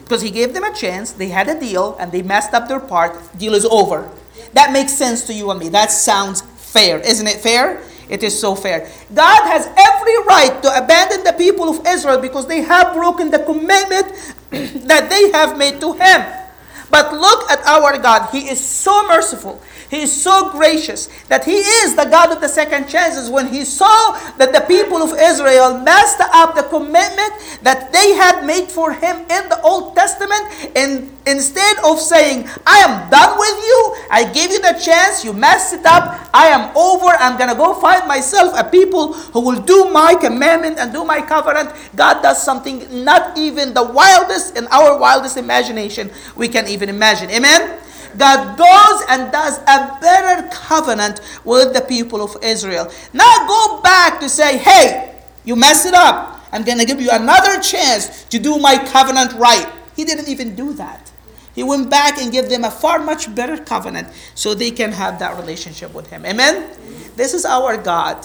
Because 0.00 0.22
he 0.22 0.32
gave 0.32 0.54
them 0.54 0.64
a 0.64 0.74
chance, 0.74 1.12
they 1.12 1.28
had 1.28 1.48
a 1.48 1.58
deal, 1.58 1.96
and 2.00 2.10
they 2.10 2.22
messed 2.22 2.52
up 2.52 2.66
their 2.66 2.80
part. 2.80 3.16
Deal 3.38 3.54
is 3.54 3.64
over. 3.64 4.10
That 4.54 4.72
makes 4.72 4.92
sense 4.92 5.24
to 5.28 5.32
you 5.32 5.52
and 5.52 5.60
me. 5.60 5.68
That 5.68 5.92
sounds 5.92 6.40
fair. 6.40 6.98
Isn't 6.98 7.28
it 7.28 7.36
fair? 7.36 7.82
It 8.08 8.22
is 8.22 8.38
so 8.38 8.54
fair. 8.54 8.90
God 9.14 9.42
has 9.44 9.66
every 9.66 10.18
right 10.24 10.62
to 10.62 10.68
abandon 10.84 11.24
the 11.24 11.32
people 11.32 11.68
of 11.68 11.86
Israel 11.86 12.18
because 12.18 12.46
they 12.46 12.62
have 12.62 12.94
broken 12.94 13.30
the 13.30 13.40
commitment 13.40 14.12
that 14.88 15.10
they 15.10 15.30
have 15.32 15.58
made 15.58 15.80
to 15.80 15.92
Him. 15.92 16.47
But 16.90 17.12
look 17.12 17.50
at 17.50 17.64
our 17.66 17.98
God. 17.98 18.30
He 18.30 18.48
is 18.48 18.64
so 18.64 19.06
merciful. 19.06 19.60
He 19.90 20.02
is 20.02 20.12
so 20.12 20.50
gracious 20.52 21.08
that 21.28 21.44
He 21.44 21.56
is 21.56 21.96
the 21.96 22.04
God 22.04 22.32
of 22.32 22.40
the 22.40 22.48
second 22.48 22.88
chances. 22.88 23.30
When 23.30 23.48
He 23.48 23.64
saw 23.64 24.12
that 24.36 24.52
the 24.52 24.60
people 24.68 24.98
of 25.02 25.16
Israel 25.18 25.78
messed 25.80 26.20
up 26.20 26.54
the 26.54 26.62
commitment 26.64 27.32
that 27.62 27.92
they 27.92 28.12
had 28.14 28.44
made 28.44 28.70
for 28.70 28.92
Him 28.92 29.16
in 29.28 29.48
the 29.48 29.60
Old 29.62 29.96
Testament, 29.96 30.44
and 30.76 31.10
instead 31.26 31.76
of 31.84 31.98
saying, 32.00 32.48
I 32.66 32.78
am 32.84 33.10
done 33.10 33.38
with 33.38 33.58
you, 33.64 33.80
I 34.10 34.30
gave 34.32 34.52
you 34.52 34.60
the 34.60 34.78
chance, 34.80 35.24
you 35.24 35.32
messed 35.32 35.72
it 35.72 35.84
up, 35.84 36.28
I 36.32 36.48
am 36.48 36.76
over, 36.76 37.08
I'm 37.18 37.36
going 37.36 37.50
to 37.50 37.56
go 37.56 37.74
find 37.80 38.06
myself 38.06 38.52
a 38.58 38.64
people 38.64 39.12
who 39.12 39.40
will 39.40 39.60
do 39.60 39.90
my 39.90 40.14
commandment 40.14 40.78
and 40.78 40.92
do 40.92 41.04
my 41.04 41.20
covenant, 41.20 41.72
God 41.96 42.22
does 42.22 42.42
something 42.42 43.04
not 43.04 43.36
even 43.36 43.74
the 43.74 43.84
wildest 43.84 44.56
in 44.56 44.66
our 44.68 44.98
wildest 44.98 45.36
imagination 45.36 46.10
we 46.36 46.48
can 46.48 46.68
even 46.68 46.77
imagine. 46.86 47.30
Amen? 47.30 47.80
God 48.16 48.56
goes 48.56 49.06
and 49.08 49.32
does 49.32 49.58
a 49.58 49.98
better 50.00 50.48
covenant 50.48 51.20
with 51.44 51.74
the 51.74 51.80
people 51.80 52.22
of 52.22 52.36
Israel. 52.42 52.90
Now 53.12 53.46
go 53.46 53.80
back 53.82 54.20
to 54.20 54.28
say, 54.28 54.58
hey, 54.58 55.14
you 55.44 55.56
messed 55.56 55.86
it 55.86 55.94
up. 55.94 56.40
I'm 56.52 56.62
going 56.62 56.78
to 56.78 56.86
give 56.86 57.00
you 57.00 57.10
another 57.10 57.60
chance 57.60 58.24
to 58.24 58.38
do 58.38 58.58
my 58.58 58.78
covenant 58.78 59.34
right. 59.34 59.68
He 59.94 60.04
didn't 60.04 60.28
even 60.28 60.54
do 60.54 60.72
that. 60.74 61.10
He 61.54 61.62
went 61.62 61.90
back 61.90 62.18
and 62.18 62.30
gave 62.30 62.48
them 62.48 62.64
a 62.64 62.70
far 62.70 63.00
much 63.00 63.34
better 63.34 63.56
covenant 63.56 64.08
so 64.34 64.54
they 64.54 64.70
can 64.70 64.92
have 64.92 65.18
that 65.18 65.36
relationship 65.36 65.92
with 65.92 66.08
Him. 66.08 66.24
Amen? 66.24 66.70
This 67.16 67.34
is 67.34 67.44
our 67.44 67.76
God. 67.76 68.24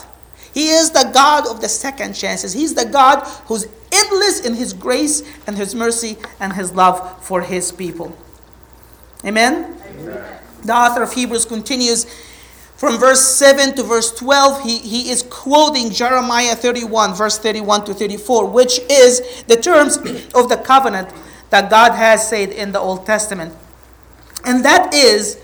He 0.53 0.69
is 0.69 0.91
the 0.91 1.09
God 1.13 1.47
of 1.47 1.59
the 1.59 1.67
second 1.67 2.13
chances. 2.13 2.53
He's 2.53 2.75
the 2.75 2.85
God 2.85 3.25
who's 3.47 3.67
endless 3.91 4.45
in 4.45 4.53
His 4.53 4.71
grace 4.71 5.23
and 5.47 5.57
His 5.57 5.73
mercy 5.73 6.17
and 6.39 6.53
His 6.53 6.73
love 6.73 7.25
for 7.25 7.41
His 7.41 7.71
people. 7.71 8.15
Amen? 9.25 9.79
Amen? 9.99 10.39
The 10.63 10.73
author 10.73 11.03
of 11.03 11.13
Hebrews 11.13 11.45
continues 11.45 12.05
from 12.75 12.97
verse 12.97 13.21
7 13.21 13.75
to 13.75 13.83
verse 13.83 14.13
12. 14.13 14.63
He, 14.63 14.77
he 14.79 15.09
is 15.09 15.23
quoting 15.23 15.89
Jeremiah 15.89 16.55
31, 16.55 17.13
verse 17.13 17.37
31 17.37 17.85
to 17.85 17.93
34, 17.93 18.49
which 18.49 18.79
is 18.89 19.43
the 19.43 19.55
terms 19.55 19.97
of 20.33 20.49
the 20.49 20.61
covenant 20.63 21.09
that 21.49 21.69
God 21.69 21.93
has 21.93 22.27
said 22.27 22.49
in 22.49 22.71
the 22.71 22.79
Old 22.79 23.05
Testament. 23.05 23.53
And 24.45 24.65
that 24.65 24.93
is 24.93 25.39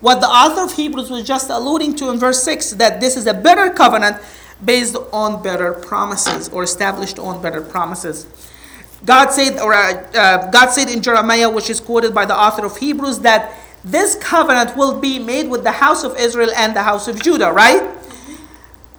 what 0.00 0.20
the 0.20 0.26
author 0.26 0.62
of 0.62 0.72
Hebrews 0.76 1.10
was 1.10 1.24
just 1.24 1.50
alluding 1.50 1.96
to 1.96 2.10
in 2.10 2.18
verse 2.18 2.42
6 2.42 2.72
that 2.72 3.00
this 3.00 3.16
is 3.16 3.26
a 3.26 3.34
better 3.34 3.70
covenant 3.70 4.18
based 4.64 4.96
on 5.12 5.42
better 5.42 5.72
promises 5.72 6.48
or 6.50 6.62
established 6.62 7.18
on 7.18 7.42
better 7.42 7.62
promises. 7.62 8.26
God 9.04 9.30
said, 9.30 9.58
or 9.58 9.74
uh, 9.74 9.92
uh, 10.14 10.50
God 10.50 10.70
said 10.70 10.88
in 10.88 11.02
Jeremiah, 11.02 11.50
which 11.50 11.68
is 11.70 11.80
quoted 11.80 12.14
by 12.14 12.24
the 12.24 12.36
author 12.36 12.64
of 12.64 12.76
Hebrews, 12.76 13.20
that 13.20 13.52
this 13.84 14.14
covenant 14.16 14.76
will 14.76 14.98
be 14.98 15.18
made 15.18 15.48
with 15.48 15.62
the 15.62 15.72
house 15.72 16.04
of 16.04 16.16
Israel 16.18 16.50
and 16.56 16.74
the 16.74 16.82
house 16.82 17.06
of 17.06 17.22
Judah, 17.22 17.52
right? 17.52 17.82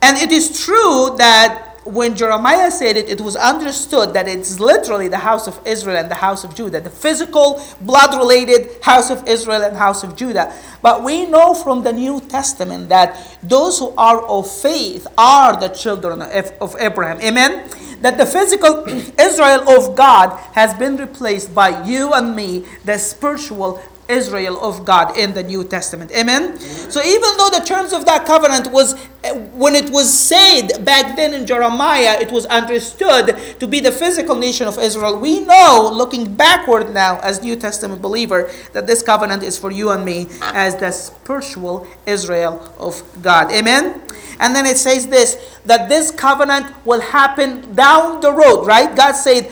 And 0.02 0.18
it 0.18 0.32
is 0.32 0.64
true 0.64 1.16
that 1.18 1.66
when 1.86 2.16
Jeremiah 2.16 2.72
said 2.72 2.98
it, 2.98 3.10
it 3.10 3.22
was 3.22 3.36
understood 3.36 4.14
that 4.14 4.28
it's 4.28 4.60
literally 4.60 5.08
the 5.08 5.20
house 5.20 5.48
of 5.48 5.60
Israel 5.66 5.98
and 5.98 6.10
the 6.10 6.16
house 6.16 6.44
of 6.44 6.56
Judah, 6.56 6.82
the 6.82 6.90
physical, 6.90 7.64
blood 7.82 8.18
related 8.18 8.82
house 8.84 9.12
of 9.12 9.28
Israel 9.28 9.62
and 9.62 9.78
house 9.78 10.04
of 10.04 10.16
Judah. 10.16 10.52
But 10.82 11.04
we 11.04 11.28
know 11.28 11.54
from 11.54 11.84
the 11.84 11.94
New 11.94 12.22
Testament 12.22 12.90
that 12.90 13.38
those 13.44 13.78
who 13.78 13.94
are 13.98 14.24
of 14.26 14.50
faith 14.50 15.06
are 15.18 15.60
the 15.60 15.70
children 15.70 16.24
of 16.24 16.76
Abraham. 16.80 17.22
Amen? 17.22 17.70
That 18.06 18.20
the 18.20 18.26
physical 18.28 18.86
Israel 19.20 19.68
of 19.68 19.96
God 19.96 20.38
has 20.54 20.76
been 20.76 20.96
replaced 20.96 21.56
by 21.56 21.84
you 21.86 22.14
and 22.14 22.36
me, 22.36 22.64
the 22.84 23.00
spiritual 23.00 23.82
Israel 24.08 24.60
of 24.64 24.86
God 24.86 25.18
in 25.18 25.34
the 25.34 25.44
New 25.44 25.64
Testament. 25.64 26.12
Amen? 26.12 26.60
So 26.60 27.02
even 27.04 27.38
though 27.38 27.50
the 27.50 27.64
terms 27.66 27.94
of 27.94 28.06
that 28.06 28.26
covenant 28.26 28.72
was, 28.72 28.96
eh, 29.24 29.34
when 29.54 29.76
it 29.76 29.90
was 29.90 30.14
said 30.14 30.86
back 30.86 31.16
then 31.16 31.34
in 31.34 31.46
Jeremiah, 31.46 32.18
it 32.20 32.32
was 32.32 32.46
understood 32.46 33.36
to 33.60 33.68
be 33.68 33.80
the 33.80 33.92
physical 33.92 34.36
nation 34.36 34.68
of 34.68 34.78
Israel. 34.78 35.20
We 35.20 35.42
know, 35.42 35.90
looking 35.94 36.36
backward 36.36 36.94
now 36.94 37.20
as 37.20 37.42
New 37.42 37.56
Testament 37.56 38.02
believer, 38.02 38.52
that 38.74 38.88
this 38.88 39.02
covenant 39.02 39.44
is 39.44 39.58
for 39.58 39.72
you 39.72 39.90
and 39.92 40.06
me 40.06 40.28
as 40.42 40.76
the 40.76 40.92
spiritual 40.92 41.88
Israel 42.06 42.74
of 42.80 43.02
God. 43.22 43.52
Amen? 43.52 44.02
And 44.40 44.56
then 44.56 44.66
it 44.66 44.78
says 44.78 45.08
this, 45.08 45.60
that 45.66 45.90
this 45.90 46.12
covenant 46.12 46.68
will 46.86 47.02
happen 47.02 47.74
down 47.74 48.22
the 48.22 48.32
road, 48.32 48.66
right? 48.66 48.96
God 48.96 49.14
said, 49.14 49.52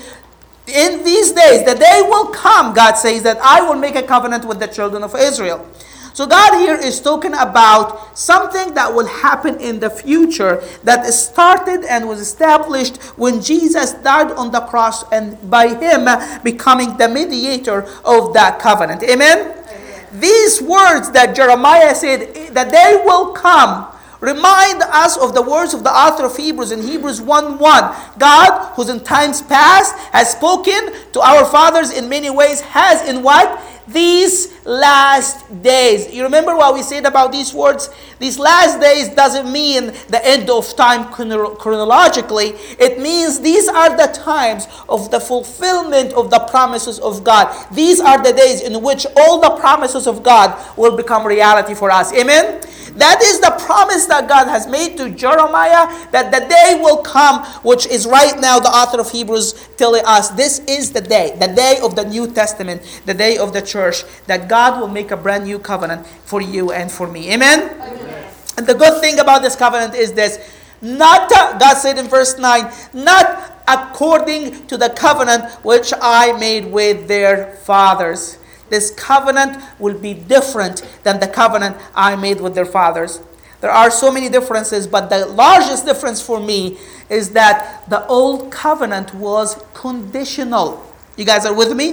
in 0.68 1.04
these 1.04 1.32
days, 1.34 1.66
the 1.66 1.76
day 1.76 2.02
will 2.04 2.28
come, 2.28 2.74
God 2.74 2.94
says, 2.94 3.24
that 3.24 3.38
I 3.40 3.62
will 3.62 3.76
make 3.76 3.96
a 3.96 4.04
covenant 4.04 4.46
with 4.46 4.60
the 4.60 4.68
children 4.68 5.04
of 5.04 5.16
Israel. 5.16 5.68
So, 6.14 6.28
God 6.28 6.60
here 6.60 6.76
is 6.76 7.02
talking 7.02 7.34
about 7.34 8.18
something 8.18 8.76
that 8.76 8.94
will 8.94 9.08
happen 9.08 9.60
in 9.60 9.80
the 9.80 9.90
future 9.90 10.64
that 10.84 11.04
started 11.12 11.84
and 11.86 12.08
was 12.08 12.20
established 12.20 12.98
when 13.18 13.42
Jesus 13.42 13.94
died 13.94 14.32
on 14.34 14.52
the 14.52 14.62
cross 14.62 15.10
and 15.12 15.38
by 15.50 15.70
Him 15.70 16.08
becoming 16.44 16.96
the 16.98 17.10
mediator 17.10 17.88
of 18.06 18.34
that 18.36 18.60
covenant. 18.60 19.02
Amen? 19.04 19.40
Amen. 19.40 20.06
These 20.14 20.62
words 20.62 21.10
that 21.12 21.36
Jeremiah 21.36 21.96
said, 21.96 22.54
that 22.54 22.70
they 22.70 23.02
will 23.04 23.32
come 23.32 23.93
remind 24.24 24.82
us 24.84 25.18
of 25.18 25.34
the 25.34 25.42
words 25.42 25.74
of 25.74 25.84
the 25.84 25.92
author 25.92 26.26
of 26.26 26.38
Hebrews 26.38 26.72
in 26.72 26.82
Hebrews 26.82 27.22
1 27.22 27.60
1. 27.60 27.96
God, 28.18 28.74
who's 28.76 28.90
in 28.90 29.02
times 29.02 29.42
past 29.42 29.94
has 30.14 30.32
spoken 30.32 30.94
to 31.12 31.20
our 31.20 31.44
fathers 31.46 31.92
in 31.92 32.08
many 32.08 32.30
ways, 32.30 32.62
has 32.62 33.08
in 33.08 33.22
what? 33.22 33.62
these 33.88 34.54
last 34.66 35.62
days. 35.62 36.14
You 36.14 36.24
remember 36.24 36.56
what 36.56 36.74
we 36.74 36.82
said 36.82 37.06
about 37.06 37.32
these 37.32 37.54
words? 37.54 37.90
These 38.20 38.40
last 38.40 38.80
days 38.80 39.10
doesn't 39.10 39.52
mean 39.52 39.88
the 40.08 40.22
end 40.24 40.50
of 40.50 40.74
time 40.76 41.12
chronologically. 41.12 42.54
It 42.80 43.00
means 43.00 43.42
these 43.42 43.68
are 43.68 43.96
the 43.96 44.12
times 44.14 44.68
of 44.88 45.12
the 45.12 45.20
fulfillment 45.20 46.14
of 46.14 46.30
the 46.30 46.40
promises 46.40 47.00
of 47.00 47.24
God. 47.24 47.54
These 47.74 48.00
are 48.00 48.24
the 48.24 48.32
days 48.32 48.62
in 48.62 48.82
which 48.82 49.06
all 49.18 49.42
the 49.42 49.60
promises 49.60 50.08
of 50.08 50.24
God 50.24 50.58
will 50.78 50.96
become 50.96 51.26
reality 51.26 51.74
for 51.74 51.92
us. 51.92 52.14
Amen? 52.14 52.62
That 52.96 53.22
is 53.22 53.40
the 53.40 53.52
promise 53.66 54.06
that 54.06 54.28
God 54.28 54.48
has 54.48 54.68
made 54.68 54.98
to 54.98 55.10
Jeremiah 55.10 55.88
that 56.12 56.32
the 56.32 56.48
day 56.48 56.80
will 56.82 56.98
come, 56.98 57.44
which 57.64 57.86
is 57.88 58.06
right 58.06 58.40
now 58.40 58.60
the 58.60 58.70
author 58.70 59.00
of 59.00 59.12
Hebrews 59.12 59.54
telling 59.78 60.04
us 60.06 60.30
this 60.30 60.60
is 60.68 60.92
the 60.92 61.02
day, 61.02 61.36
the 61.40 61.48
day 61.48 61.80
of 61.82 61.96
the 61.96 62.06
New 62.06 62.32
Testament, 62.32 62.82
the 63.06 63.14
day 63.14 63.38
of 63.38 63.54
the 63.54 63.62
church, 63.62 64.04
that 64.28 64.48
God 64.48 64.80
will 64.80 64.88
make 64.88 65.12
a 65.12 65.18
brand 65.18 65.46
new 65.46 65.60
covenant 65.60 66.06
for 66.06 66.42
you 66.42 66.72
and 66.72 66.92
for 66.92 67.08
me. 67.08 67.34
Amen? 67.34 67.70
Amen. 67.82 68.30
And 68.58 68.68
the 68.68 68.76
good 68.76 69.02
thing 69.02 69.20
about 69.20 69.42
this 69.42 69.56
covenant 69.56 69.96
is 69.96 70.14
this 70.14 70.38
not, 70.82 71.32
uh, 71.32 71.58
God 71.58 71.76
said 71.76 71.98
in 71.98 72.08
verse 72.08 72.38
9, 72.38 72.72
not 72.94 73.64
according 73.68 74.68
to 74.68 74.78
the 74.78 74.90
covenant 74.90 75.50
which 75.64 75.94
I 76.02 76.38
made 76.38 76.72
with 76.72 77.08
their 77.08 77.56
fathers 77.64 78.38
this 78.74 78.90
covenant 78.90 79.64
will 79.78 79.94
be 79.94 80.16
different 80.16 80.82
than 81.04 81.20
the 81.20 81.28
covenant 81.28 81.78
I 81.94 82.16
made 82.16 82.42
with 82.42 82.56
their 82.56 82.66
fathers. 82.66 83.22
There 83.62 83.70
are 83.70 83.92
so 83.92 84.12
many 84.12 84.30
differences, 84.30 84.88
but 84.88 85.12
the 85.12 85.28
largest 85.28 85.86
difference 85.86 86.22
for 86.22 86.40
me 86.40 86.80
is 87.08 87.30
that 87.30 87.88
the 87.88 88.04
old 88.08 88.52
covenant 88.52 89.14
was 89.14 89.64
conditional. 89.76 90.84
You 91.18 91.24
guys 91.24 91.46
are 91.46 91.56
with 91.56 91.76
me? 91.76 91.90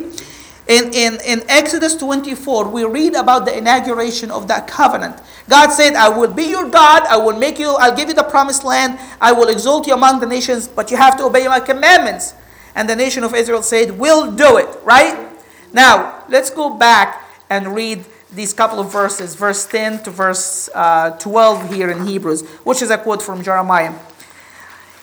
In, 0.68 0.94
in, 0.94 1.18
in 1.26 1.42
Exodus 1.50 1.96
24, 1.96 2.68
we 2.68 2.84
read 2.84 3.14
about 3.14 3.44
the 3.44 3.56
inauguration 3.56 4.30
of 4.30 4.48
that 4.48 4.66
covenant. 4.66 5.20
God 5.50 5.70
said, 5.72 5.94
I 5.96 6.08
will 6.08 6.32
be 6.32 6.44
your 6.44 6.68
God, 6.70 7.02
I 7.08 7.18
will 7.18 7.36
make 7.36 7.58
you, 7.58 7.76
I'll 7.78 7.94
give 7.94 8.08
you 8.08 8.14
the 8.14 8.22
promised 8.22 8.64
land, 8.64 8.98
I 9.20 9.32
will 9.32 9.48
exalt 9.48 9.86
you 9.86 9.92
among 9.92 10.20
the 10.20 10.26
nations, 10.26 10.66
but 10.66 10.90
you 10.90 10.96
have 10.96 11.18
to 11.18 11.24
obey 11.24 11.46
my 11.46 11.60
commandments. 11.60 12.32
And 12.74 12.88
the 12.88 12.96
nation 12.96 13.22
of 13.22 13.34
Israel 13.34 13.62
said, 13.62 13.98
We'll 13.98 14.32
do 14.32 14.56
it, 14.56 14.68
right? 14.82 15.29
Now, 15.72 16.24
let's 16.28 16.50
go 16.50 16.70
back 16.70 17.24
and 17.48 17.74
read 17.74 18.04
these 18.32 18.52
couple 18.52 18.78
of 18.78 18.92
verses, 18.92 19.34
verse 19.34 19.66
10 19.66 20.04
to 20.04 20.10
verse 20.10 20.68
uh, 20.74 21.10
12 21.18 21.74
here 21.74 21.90
in 21.90 22.06
Hebrews, 22.06 22.48
which 22.64 22.82
is 22.82 22.90
a 22.90 22.98
quote 22.98 23.22
from 23.22 23.42
Jeremiah. 23.42 23.92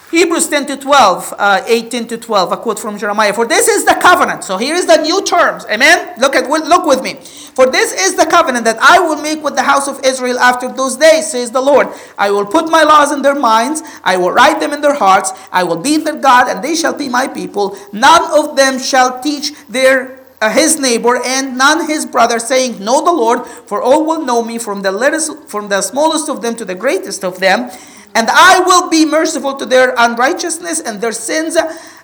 Hebrews 0.10 0.48
10 0.48 0.68
to 0.68 0.78
12, 0.78 1.34
uh, 1.38 1.64
18 1.68 2.08
to 2.08 2.18
12, 2.18 2.52
a 2.54 2.58
quote 2.58 2.80
from 2.80 2.98
Jeremiah. 2.98 3.34
For 3.34 3.46
this 3.46 3.68
is 3.68 3.84
the 3.84 3.96
covenant. 4.02 4.46
So 4.46 4.56
here 4.56 4.74
is 4.74 4.86
the 4.86 5.02
new 5.02 5.22
terms. 5.26 5.66
Amen. 5.66 6.14
Look 6.18 6.34
at 6.34 6.50
look 6.50 6.86
with 6.86 7.04
me. 7.04 7.16
For 7.16 7.70
this 7.70 7.92
is 7.92 8.16
the 8.16 8.26
covenant 8.26 8.64
that 8.64 8.78
I 8.80 9.00
will 9.00 9.22
make 9.22 9.44
with 9.44 9.56
the 9.56 9.64
house 9.64 9.90
of 9.90 10.00
Israel 10.06 10.40
after 10.40 10.72
those 10.72 10.96
days, 10.96 11.32
says 11.32 11.52
the 11.52 11.60
Lord. 11.60 11.90
I 12.18 12.32
will 12.32 12.46
put 12.46 12.70
my 12.70 12.84
laws 12.84 13.12
in 13.12 13.22
their 13.22 13.36
minds, 13.36 13.82
I 14.02 14.16
will 14.16 14.32
write 14.32 14.62
them 14.62 14.72
in 14.72 14.80
their 14.80 14.94
hearts, 14.94 15.34
I 15.52 15.64
will 15.64 15.82
be 15.82 15.98
their 15.98 16.16
God, 16.16 16.48
and 16.48 16.64
they 16.64 16.76
shall 16.76 16.94
be 16.94 17.10
my 17.10 17.28
people. 17.28 17.78
None 17.92 18.32
of 18.32 18.56
them 18.56 18.80
shall 18.80 19.20
teach 19.22 19.54
their 19.68 20.17
uh, 20.40 20.50
his 20.52 20.80
neighbor 20.80 21.20
and 21.24 21.58
none 21.58 21.88
his 21.88 22.06
brother, 22.06 22.40
saying, 22.40 22.84
Know 22.84 23.04
the 23.04 23.12
Lord, 23.12 23.46
for 23.46 23.82
all 23.82 24.06
will 24.06 24.24
know 24.24 24.44
me, 24.44 24.58
from 24.58 24.82
the 24.82 24.92
littlest, 24.92 25.50
from 25.50 25.70
the 25.70 25.82
smallest 25.82 26.30
of 26.30 26.42
them 26.42 26.56
to 26.56 26.66
the 26.66 26.76
greatest 26.76 27.24
of 27.24 27.40
them. 27.40 27.72
And 28.14 28.28
I 28.30 28.60
will 28.60 28.90
be 28.90 29.06
merciful 29.06 29.56
to 29.56 29.66
their 29.66 29.94
unrighteousness 29.98 30.82
and 30.82 31.02
their 31.02 31.12
sins, 31.12 31.58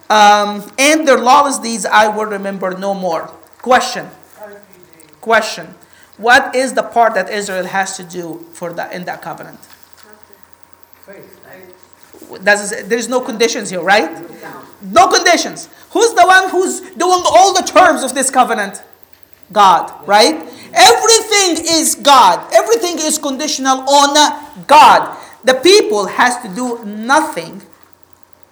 um, 0.10 0.72
and 0.78 1.08
their 1.08 1.18
lawless 1.18 1.60
deeds 1.60 1.86
I 1.86 2.08
will 2.08 2.26
remember 2.26 2.78
no 2.78 2.94
more. 2.94 3.28
Question. 3.60 4.08
Question. 5.22 5.74
What 6.18 6.56
is 6.56 6.74
the 6.74 6.84
part 6.84 7.16
that 7.16 7.30
Israel 7.30 7.66
has 7.66 7.98
to 7.98 8.04
do 8.04 8.46
for 8.54 8.74
that 8.74 8.94
in 8.94 9.06
that 9.06 9.22
covenant? 9.22 9.60
Faith. 11.06 11.40
Does, 12.44 12.88
there's 12.88 13.10
no 13.10 13.22
conditions 13.22 13.70
here, 13.70 13.82
right? 13.82 14.10
No 14.84 15.08
conditions. 15.08 15.70
Who's 15.92 16.14
the 16.14 16.26
one 16.26 16.50
who's 16.50 16.82
doing 16.82 17.24
all 17.26 17.54
the 17.54 17.62
terms 17.64 18.04
of 18.04 18.14
this 18.14 18.30
covenant? 18.30 18.84
God, 19.52 20.08
right? 20.08 20.36
Everything 20.74 21.66
is 21.70 21.96
God. 21.96 22.52
Everything 22.54 22.98
is 23.00 23.18
conditional 23.18 23.88
on 23.88 24.66
God. 24.68 25.18
The 25.44 25.56
people 25.56 26.08
has 26.08 26.38
to 26.42 26.50
do 26.50 26.84
nothing. 26.86 27.62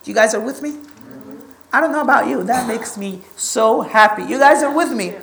You 0.03 0.13
guys 0.13 0.33
are 0.33 0.39
with 0.39 0.61
me? 0.61 0.75
I 1.73 1.79
don't 1.79 1.91
know 1.91 2.01
about 2.01 2.27
you. 2.27 2.43
That 2.43 2.67
makes 2.67 2.97
me 2.97 3.21
so 3.35 3.81
happy. 3.81 4.23
You 4.23 4.37
guys 4.37 4.61
are 4.61 4.75
with 4.75 4.91
me. 4.91 5.15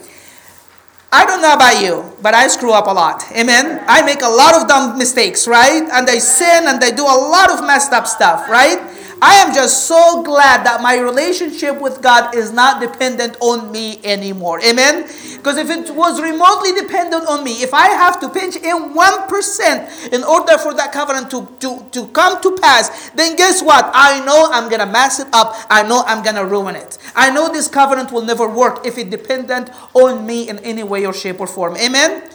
I 1.10 1.24
don't 1.24 1.40
know 1.40 1.54
about 1.54 1.80
you, 1.82 2.04
but 2.20 2.34
I 2.34 2.48
screw 2.48 2.72
up 2.72 2.86
a 2.86 2.90
lot. 2.90 3.24
Amen. 3.32 3.82
I 3.86 4.02
make 4.02 4.22
a 4.22 4.28
lot 4.28 4.54
of 4.54 4.68
dumb 4.68 4.98
mistakes, 4.98 5.48
right? 5.48 5.82
And 5.82 6.08
I 6.08 6.18
sin 6.18 6.68
and 6.68 6.82
I 6.82 6.90
do 6.90 7.02
a 7.02 7.16
lot 7.16 7.50
of 7.50 7.66
messed 7.66 7.92
up 7.92 8.06
stuff, 8.06 8.48
right? 8.48 8.78
I 9.20 9.34
am 9.34 9.52
just 9.52 9.86
so 9.86 10.22
glad 10.22 10.64
that 10.64 10.80
my 10.80 10.98
relationship 10.98 11.80
with 11.80 12.00
God 12.00 12.34
is 12.34 12.52
not 12.52 12.80
dependent 12.80 13.36
on 13.40 13.72
me 13.72 13.98
anymore. 14.04 14.60
Amen? 14.62 15.08
Because 15.36 15.56
if 15.56 15.70
it 15.70 15.94
was 15.94 16.20
remotely 16.20 16.72
dependent 16.72 17.26
on 17.26 17.42
me, 17.42 17.62
if 17.62 17.74
I 17.74 17.88
have 17.88 18.20
to 18.20 18.28
pinch 18.28 18.56
in 18.56 18.94
1% 18.94 20.12
in 20.12 20.24
order 20.24 20.58
for 20.58 20.74
that 20.74 20.92
covenant 20.92 21.30
to, 21.30 21.48
to, 21.60 21.84
to 21.92 22.06
come 22.08 22.40
to 22.42 22.56
pass, 22.60 23.10
then 23.10 23.36
guess 23.36 23.62
what? 23.62 23.90
I 23.92 24.24
know 24.24 24.48
I'm 24.52 24.68
going 24.68 24.80
to 24.80 24.86
mess 24.86 25.20
it 25.20 25.28
up. 25.32 25.54
I 25.68 25.82
know 25.82 26.04
I'm 26.06 26.22
going 26.22 26.36
to 26.36 26.44
ruin 26.44 26.76
it. 26.76 26.98
I 27.16 27.30
know 27.30 27.52
this 27.52 27.68
covenant 27.68 28.12
will 28.12 28.24
never 28.24 28.48
work 28.48 28.86
if 28.86 28.98
it 28.98 29.10
dependent 29.10 29.70
on 29.94 30.26
me 30.26 30.48
in 30.48 30.58
any 30.60 30.82
way 30.82 31.06
or 31.06 31.12
shape 31.12 31.40
or 31.40 31.46
form. 31.46 31.76
Amen? 31.76 32.30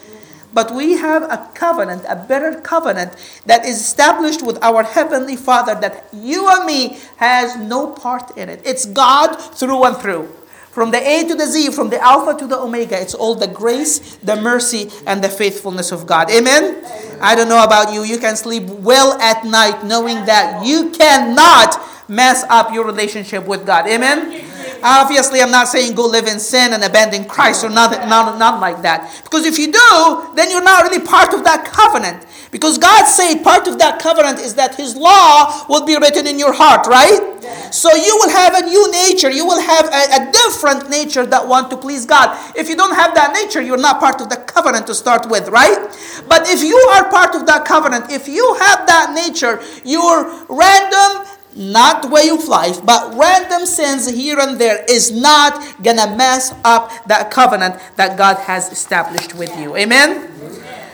But 0.54 0.72
we 0.74 0.94
have 0.94 1.24
a 1.24 1.50
covenant, 1.56 2.04
a 2.08 2.16
better 2.16 2.60
covenant 2.62 3.14
that 3.46 3.66
is 3.66 3.82
established 3.82 4.46
with 4.46 4.62
our 4.64 4.84
Heavenly 4.84 5.36
Father 5.36 5.76
that 5.82 6.08
you 6.14 6.48
and 6.50 6.66
me 6.66 7.00
has 7.18 7.58
no 7.58 7.92
part 7.92 8.38
in 8.38 8.50
it. 8.50 8.62
It's 8.64 8.86
God 8.86 9.36
through 9.36 9.84
and 9.84 9.98
through. 9.98 10.32
From 10.74 10.90
the 10.90 10.98
A 10.98 11.28
to 11.28 11.36
the 11.36 11.46
Z, 11.46 11.72
from 11.72 11.90
the 11.92 12.02
Alpha 12.02 12.38
to 12.40 12.48
the 12.48 12.58
Omega, 12.58 13.00
it's 13.00 13.14
all 13.14 13.36
the 13.36 13.48
grace, 13.48 14.16
the 14.18 14.36
mercy, 14.36 14.90
and 15.06 15.24
the 15.24 15.30
faithfulness 15.30 15.92
of 15.92 16.08
God. 16.08 16.32
Amen? 16.32 16.84
I 17.22 17.36
don't 17.36 17.48
know 17.48 17.64
about 17.64 17.94
you. 17.94 18.02
You 18.04 18.18
can 18.18 18.36
sleep 18.36 18.64
well 18.64 19.14
at 19.22 19.46
night 19.46 19.86
knowing 19.86 20.26
that 20.26 20.66
you 20.66 20.90
cannot 20.90 21.80
mess 22.10 22.44
up 22.50 22.74
your 22.74 22.86
relationship 22.86 23.46
with 23.46 23.68
God. 23.68 23.88
Amen? 23.88 24.53
Obviously, 24.84 25.42
I'm 25.42 25.52
not 25.52 25.70
saying 25.70 25.96
go 25.96 26.06
live 26.06 26.28
in 26.28 26.40
sin 26.40 26.74
and 26.74 26.84
abandon 26.84 27.26
Christ 27.26 27.64
or 27.64 27.70
nothing, 27.70 28.00
not, 28.10 28.38
not 28.38 28.60
like 28.60 28.82
that. 28.82 29.22
Because 29.24 29.46
if 29.46 29.58
you 29.58 29.72
do, 29.72 30.36
then 30.36 30.52
you're 30.52 30.64
not 30.64 30.84
really 30.84 31.04
part 31.04 31.34
of 31.34 31.44
that 31.46 31.64
covenant. 31.66 32.26
Because 32.52 32.78
God 32.78 33.06
said 33.06 33.42
part 33.44 33.68
of 33.68 33.80
that 33.80 34.00
covenant 34.00 34.40
is 34.40 34.54
that 34.56 34.76
His 34.76 34.96
law 34.96 35.66
will 35.68 35.88
be 35.88 35.96
written 35.98 36.28
in 36.28 36.38
your 36.38 36.54
heart, 36.54 36.86
right? 36.86 37.34
So 37.74 37.90
you 37.96 38.16
will 38.22 38.30
have 38.30 38.54
a 38.54 38.62
new 38.62 38.92
nature. 38.92 39.32
You 39.32 39.48
will 39.48 39.60
have 39.60 39.86
a, 39.88 40.30
a 40.30 40.32
different 40.32 40.90
nature 40.90 41.26
that 41.26 41.48
want 41.48 41.72
to 41.72 41.78
please 41.78 42.06
God. 42.06 42.38
If 42.56 42.70
you 42.70 42.76
don't 42.76 42.94
have 42.94 43.16
that 43.16 43.34
nature, 43.34 43.62
you're 43.62 43.82
not 43.82 44.00
part 44.00 44.22
of 44.22 44.30
the 44.30 44.38
covenant 44.38 44.86
to 44.88 44.94
start 44.94 45.30
with, 45.30 45.50
right? 45.50 45.82
But 46.30 46.48
if 46.48 46.62
you 46.62 46.78
are 46.94 47.10
part 47.10 47.34
of 47.34 47.48
that 47.48 47.66
covenant, 47.66 48.12
if 48.12 48.28
you 48.28 48.56
have 48.60 48.86
that 48.86 49.14
nature, 49.16 49.60
your 49.84 50.46
random 50.48 51.26
not 51.56 52.10
way 52.10 52.30
of 52.30 52.48
life, 52.48 52.84
but 52.86 53.14
random 53.16 53.66
sins 53.66 54.10
here 54.10 54.40
and 54.40 54.60
there 54.60 54.84
is 54.90 55.12
not 55.12 55.84
gonna 55.84 56.16
mess 56.16 56.54
up 56.64 56.92
that 57.08 57.32
covenant 57.32 57.80
that 57.96 58.18
God 58.18 58.38
has 58.38 58.72
established 58.72 59.36
with 59.36 59.56
you. 59.60 59.76
Amen? 59.76 60.32
Amen. 60.42 60.90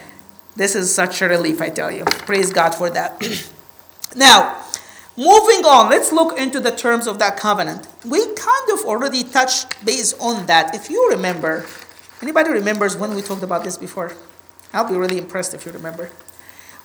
This 0.55 0.75
is 0.75 0.93
such 0.93 1.21
a 1.21 1.29
relief, 1.29 1.61
I 1.61 1.69
tell 1.69 1.91
you. 1.91 2.03
Praise 2.03 2.51
God 2.51 2.75
for 2.75 2.89
that. 2.89 3.21
now, 4.15 4.61
moving 5.15 5.63
on, 5.65 5.89
let's 5.89 6.11
look 6.11 6.37
into 6.37 6.59
the 6.59 6.71
terms 6.71 7.07
of 7.07 7.19
that 7.19 7.37
covenant. 7.37 7.87
We 8.05 8.19
kind 8.35 8.69
of 8.73 8.85
already 8.85 9.23
touched 9.23 9.85
base 9.85 10.13
on 10.19 10.45
that. 10.47 10.75
If 10.75 10.89
you 10.89 11.09
remember, 11.11 11.65
anybody 12.21 12.51
remembers 12.51 12.97
when 12.97 13.15
we 13.15 13.21
talked 13.21 13.43
about 13.43 13.63
this 13.63 13.77
before? 13.77 14.13
I'll 14.73 14.87
be 14.87 14.95
really 14.95 15.17
impressed 15.17 15.53
if 15.53 15.65
you 15.65 15.71
remember. 15.71 16.09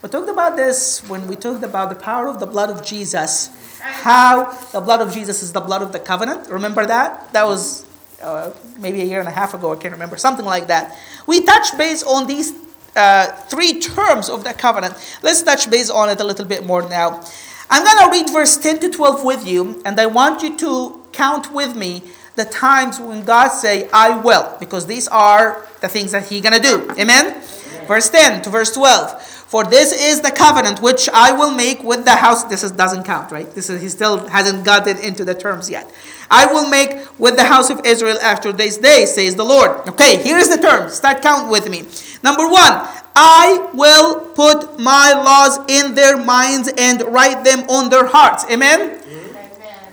We 0.04 0.10
talked 0.10 0.28
about 0.28 0.54
this 0.54 1.00
when 1.08 1.26
we 1.26 1.34
talked 1.34 1.64
about 1.64 1.88
the 1.88 1.94
power 1.94 2.28
of 2.28 2.38
the 2.38 2.44
blood 2.44 2.68
of 2.68 2.84
Jesus 2.84 3.48
how 3.80 4.52
the 4.70 4.82
blood 4.82 5.00
of 5.00 5.14
Jesus 5.14 5.42
is 5.42 5.50
the 5.50 5.60
blood 5.62 5.80
of 5.80 5.92
the 5.92 5.98
covenant. 5.98 6.50
Remember 6.50 6.84
that? 6.84 7.32
That 7.32 7.46
was 7.46 7.86
uh, 8.22 8.52
maybe 8.76 9.00
a 9.00 9.04
year 9.04 9.20
and 9.20 9.28
a 9.28 9.32
half 9.32 9.54
ago, 9.54 9.72
I 9.72 9.76
can't 9.76 9.92
remember, 9.92 10.18
something 10.18 10.44
like 10.44 10.66
that. 10.66 10.94
We 11.26 11.40
touched 11.40 11.78
base 11.78 12.02
on 12.02 12.26
these 12.26 12.52
uh, 12.94 13.28
three 13.48 13.80
terms 13.80 14.28
of 14.28 14.44
the 14.44 14.52
covenant. 14.52 14.94
Let's 15.22 15.42
touch 15.42 15.70
base 15.70 15.88
on 15.88 16.10
it 16.10 16.20
a 16.20 16.24
little 16.24 16.44
bit 16.44 16.66
more 16.66 16.86
now. 16.86 17.24
I'm 17.70 17.82
going 17.82 18.04
to 18.04 18.10
read 18.10 18.30
verse 18.30 18.58
10 18.58 18.80
to 18.80 18.90
12 18.90 19.24
with 19.24 19.48
you, 19.48 19.80
and 19.86 19.98
I 19.98 20.04
want 20.04 20.42
you 20.42 20.54
to 20.58 21.02
count 21.12 21.50
with 21.50 21.74
me 21.74 22.02
the 22.36 22.44
times 22.44 23.00
when 23.00 23.24
God 23.24 23.48
say, 23.48 23.88
I 23.90 24.20
will, 24.20 24.54
because 24.60 24.84
these 24.84 25.08
are 25.08 25.66
the 25.80 25.88
things 25.88 26.12
that 26.12 26.28
He's 26.28 26.42
going 26.42 26.60
to 26.60 26.60
do. 26.60 26.90
Amen? 27.00 27.42
Verse 27.86 28.10
10 28.10 28.42
to 28.42 28.50
verse 28.50 28.72
12. 28.72 29.22
For 29.22 29.62
this 29.64 29.92
is 29.92 30.20
the 30.20 30.30
covenant 30.30 30.82
which 30.82 31.08
I 31.10 31.32
will 31.32 31.52
make 31.52 31.82
with 31.84 32.04
the 32.04 32.16
house. 32.16 32.44
This 32.44 32.64
is, 32.64 32.72
doesn't 32.72 33.04
count, 33.04 33.30
right? 33.30 33.48
This 33.54 33.70
is 33.70 33.80
he 33.80 33.88
still 33.88 34.26
hasn't 34.26 34.64
gotten 34.64 34.98
into 34.98 35.24
the 35.24 35.34
terms 35.34 35.70
yet. 35.70 35.90
I 36.30 36.46
will 36.46 36.68
make 36.68 37.06
with 37.20 37.36
the 37.36 37.44
house 37.44 37.70
of 37.70 37.84
Israel 37.84 38.18
after 38.20 38.52
this 38.52 38.78
day, 38.78 39.04
says 39.04 39.36
the 39.36 39.44
Lord. 39.44 39.88
Okay, 39.88 40.16
here's 40.22 40.48
the 40.48 40.56
terms. 40.56 40.94
Start 40.94 41.22
count 41.22 41.50
with 41.50 41.68
me. 41.70 41.84
Number 42.22 42.48
one, 42.48 42.88
I 43.14 43.70
will 43.72 44.20
put 44.32 44.80
my 44.80 45.12
laws 45.12 45.58
in 45.68 45.94
their 45.94 46.16
minds 46.16 46.72
and 46.76 47.02
write 47.02 47.44
them 47.44 47.60
on 47.70 47.90
their 47.90 48.06
hearts. 48.06 48.44
Amen? 48.50 48.80
Amen. 48.80 49.00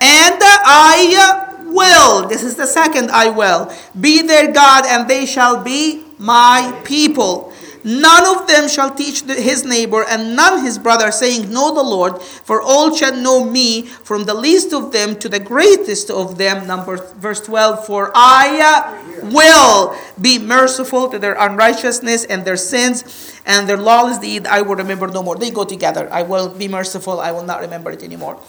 And 0.01 0.39
I 0.41 1.49
will, 1.71 2.27
this 2.27 2.43
is 2.43 2.56
the 2.56 2.67
second 2.67 3.12
I 3.12 3.30
will, 3.30 3.71
be 3.99 4.21
their 4.21 4.51
God 4.51 4.86
and 4.86 5.08
they 5.08 5.25
shall 5.25 5.63
be 5.63 6.04
my 6.17 6.80
people. 6.84 7.51
None 7.84 8.36
of 8.36 8.48
them 8.48 8.67
shall 8.67 8.94
teach 8.94 9.22
his 9.24 9.65
neighbor 9.65 10.06
and 10.08 10.36
none 10.36 10.63
his 10.63 10.78
brother, 10.78 11.12
saying, 11.12 11.52
Know 11.52 11.74
the 11.74 11.84
Lord, 11.84 12.22
for 12.22 12.62
all 12.62 12.96
shall 12.96 13.15
know 13.15 13.44
me, 13.44 13.84
from 13.84 14.26
the 14.26 14.34
least 14.34 14.74
of 14.74 14.91
them 14.91 15.15
to 15.20 15.30
the 15.30 15.39
greatest 15.39 16.10
of 16.12 16.38
them. 16.38 16.67
Number 16.67 16.98
verse 17.15 17.41
12, 17.41 17.86
for 17.86 18.12
I 18.13 19.20
will 19.24 19.96
be 20.20 20.38
merciful 20.38 21.10
to 21.10 21.20
their 21.20 21.36
unrighteousness 21.39 22.26
and 22.26 22.46
their 22.46 22.58
sins 22.58 23.32
and 23.46 23.67
their 23.67 23.78
lawless 23.78 24.20
deed 24.20 24.46
I 24.48 24.62
will 24.62 24.76
remember 24.76 25.08
no 25.08 25.24
more. 25.24 25.36
They 25.36 25.52
go 25.52 25.63
together. 25.63 26.08
I 26.12 26.24
will 26.24 26.50
be 26.50 26.67
merciful, 26.67 27.20
I 27.20 27.32
will 27.32 27.44
not 27.44 27.62
remember 27.62 27.91
it 27.91 28.04
anymore. 28.04 28.39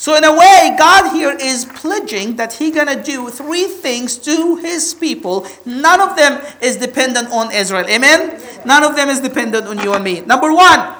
So 0.00 0.16
in 0.16 0.24
a 0.24 0.32
way, 0.32 0.74
God 0.78 1.12
here 1.12 1.36
is 1.38 1.66
pledging 1.66 2.36
that 2.36 2.54
He's 2.54 2.74
gonna 2.74 3.02
do 3.02 3.28
three 3.28 3.66
things 3.66 4.16
to 4.24 4.56
His 4.56 4.94
people. 4.94 5.46
None 5.66 6.00
of 6.00 6.16
them 6.16 6.40
is 6.62 6.78
dependent 6.78 7.30
on 7.30 7.52
Israel. 7.52 7.84
Amen? 7.86 8.40
None 8.64 8.84
of 8.84 8.96
them 8.96 9.08
is 9.08 9.20
dependent 9.20 9.66
on 9.66 9.78
you 9.78 9.94
and 9.94 10.04
me. 10.04 10.20
Number 10.20 10.52
one, 10.52 10.94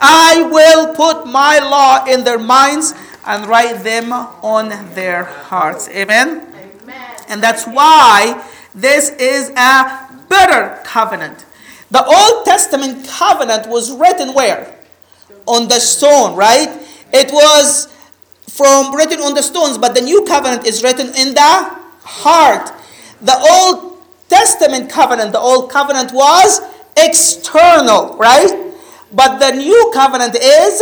I 0.00 0.48
will 0.50 0.94
put 0.94 1.26
my 1.26 1.58
law 1.58 2.04
in 2.06 2.24
their 2.24 2.38
minds 2.38 2.94
and 3.24 3.46
write 3.46 3.84
them 3.84 4.12
on 4.12 4.68
their 4.94 5.24
hearts. 5.24 5.88
Amen? 5.88 6.52
Amen. 6.82 7.16
And 7.28 7.42
that's 7.42 7.66
why 7.66 8.42
this 8.74 9.10
is 9.10 9.50
a 9.50 10.08
better 10.28 10.80
covenant. 10.84 11.44
The 11.90 12.04
Old 12.04 12.44
Testament 12.44 13.06
covenant 13.06 13.68
was 13.68 13.92
written 13.92 14.34
where? 14.34 14.74
On 15.46 15.68
the 15.68 15.78
stone, 15.78 16.34
right? 16.34 16.68
It 17.12 17.30
was 17.30 17.92
from 18.48 18.94
written 18.94 19.20
on 19.20 19.34
the 19.34 19.42
stones, 19.42 19.78
but 19.78 19.94
the 19.94 20.00
new 20.00 20.24
covenant 20.24 20.66
is 20.66 20.82
written 20.82 21.08
in 21.14 21.34
the 21.34 21.80
heart. 22.02 22.72
The 23.20 23.36
Old 23.38 23.91
Testament 24.32 24.88
covenant, 24.88 25.32
the 25.32 25.38
Old 25.38 25.70
covenant 25.70 26.10
was 26.12 26.62
external, 26.96 28.16
right? 28.16 28.50
But 29.12 29.38
the 29.38 29.50
new 29.50 29.90
covenant 29.92 30.34
is 30.34 30.80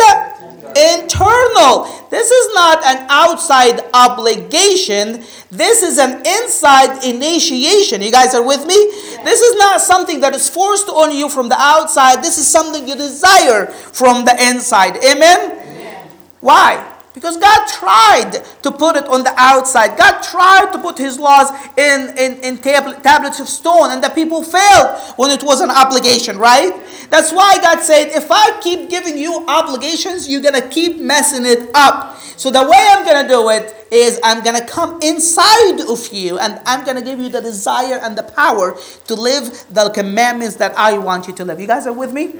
internal. 0.77 1.91
This 2.11 2.31
is 2.31 2.55
not 2.55 2.85
an 2.85 3.07
outside 3.11 3.81
obligation. 3.93 5.25
This 5.51 5.83
is 5.83 5.99
an 5.99 6.25
inside 6.25 7.05
initiation. 7.05 8.03
You 8.03 8.13
guys 8.13 8.37
are 8.37 8.47
with 8.47 8.65
me? 8.67 8.77
This 9.25 9.41
is 9.41 9.57
not 9.57 9.81
something 9.81 10.21
that 10.21 10.33
is 10.33 10.49
forced 10.49 10.89
on 10.89 11.13
you 11.13 11.29
from 11.29 11.49
the 11.49 11.59
outside. 11.59 12.23
This 12.23 12.39
is 12.39 12.47
something 12.47 12.87
you 12.87 12.95
desire 12.95 13.67
from 13.67 14.25
the 14.25 14.37
inside. 14.49 14.97
Amen? 14.99 15.59
Amen. 15.59 16.11
Why? 16.41 16.90
Because 17.21 17.37
God 17.37 17.69
tried 17.69 18.43
to 18.63 18.71
put 18.71 18.97
it 18.97 19.07
on 19.07 19.23
the 19.25 19.35
outside. 19.37 19.99
God 19.99 20.23
tried 20.23 20.73
to 20.73 20.79
put 20.79 20.97
His 20.97 21.19
laws 21.19 21.51
in, 21.77 22.17
in, 22.17 22.41
in 22.41 22.57
tab- 22.57 23.03
tablets 23.03 23.41
of 23.41 23.47
stone, 23.47 23.91
and 23.91 24.03
the 24.03 24.09
people 24.09 24.43
failed 24.43 24.99
when 25.17 25.31
it 25.31 25.43
was 25.43 25.61
an 25.61 25.69
obligation, 25.71 26.39
right? 26.39 26.73
That's 27.11 27.31
why 27.31 27.59
God 27.61 27.81
said, 27.81 28.09
if 28.17 28.31
I 28.31 28.59
keep 28.63 28.89
giving 28.89 29.19
you 29.19 29.45
obligations, 29.47 30.31
you're 30.31 30.41
going 30.41 30.61
to 30.63 30.67
keep 30.69 30.99
messing 30.99 31.45
it 31.45 31.69
up. 31.75 32.17
So 32.39 32.51
the 32.51 32.63
way 32.63 32.87
I'm 32.89 33.05
going 33.05 33.23
to 33.23 33.29
do 33.29 33.51
it 33.51 33.87
is 33.93 34.19
I'm 34.25 34.43
going 34.43 34.59
to 34.59 34.67
come 34.67 34.99
inside 35.03 35.79
of 35.87 36.13
you, 36.15 36.39
and 36.39 36.59
I'm 36.65 36.87
going 36.87 36.97
to 36.97 37.03
give 37.03 37.19
you 37.19 37.29
the 37.29 37.43
desire 37.43 37.99
and 38.03 38.17
the 38.17 38.23
power 38.23 38.79
to 39.09 39.15
live 39.15 39.67
the 39.69 39.91
commandments 39.91 40.57
that 40.57 40.73
I 40.79 40.97
want 40.97 41.29
you 41.29 41.35
to 41.35 41.45
live. 41.45 41.61
You 41.61 41.67
guys 41.67 41.87
are 41.87 41.93
with 41.93 42.15
me? 42.15 42.33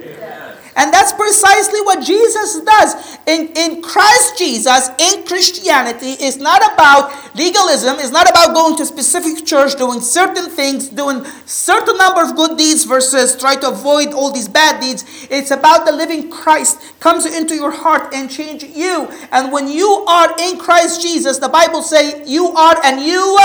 And 0.75 0.93
that's 0.93 1.11
precisely 1.11 1.81
what 1.81 2.03
Jesus 2.03 2.61
does. 2.61 3.17
In, 3.27 3.51
in 3.55 3.81
Christ 3.81 4.37
Jesus, 4.37 4.89
in 4.99 5.25
Christianity, 5.25 6.11
it's 6.19 6.37
not 6.37 6.61
about 6.73 7.35
legalism, 7.35 7.99
it's 7.99 8.11
not 8.11 8.29
about 8.29 8.53
going 8.53 8.77
to 8.77 8.83
a 8.83 8.85
specific 8.85 9.45
church, 9.45 9.75
doing 9.75 9.99
certain 9.99 10.49
things, 10.49 10.89
doing 10.89 11.25
certain 11.45 11.97
number 11.97 12.23
of 12.23 12.35
good 12.35 12.57
deeds 12.57 12.85
versus 12.85 13.35
try 13.35 13.55
to 13.55 13.69
avoid 13.69 14.13
all 14.13 14.31
these 14.31 14.47
bad 14.47 14.81
deeds. 14.81 15.03
It's 15.29 15.51
about 15.51 15.85
the 15.85 15.91
living 15.91 16.29
Christ 16.29 16.79
comes 16.99 17.25
into 17.25 17.55
your 17.55 17.71
heart 17.71 18.13
and 18.13 18.29
change 18.29 18.63
you. 18.63 19.09
And 19.31 19.51
when 19.51 19.67
you 19.67 19.89
are 20.07 20.35
in 20.39 20.57
Christ 20.57 21.01
Jesus, 21.01 21.37
the 21.37 21.49
Bible 21.49 21.81
say 21.81 22.25
you 22.25 22.47
are 22.47 22.77
a 22.83 22.95
new 22.95 23.37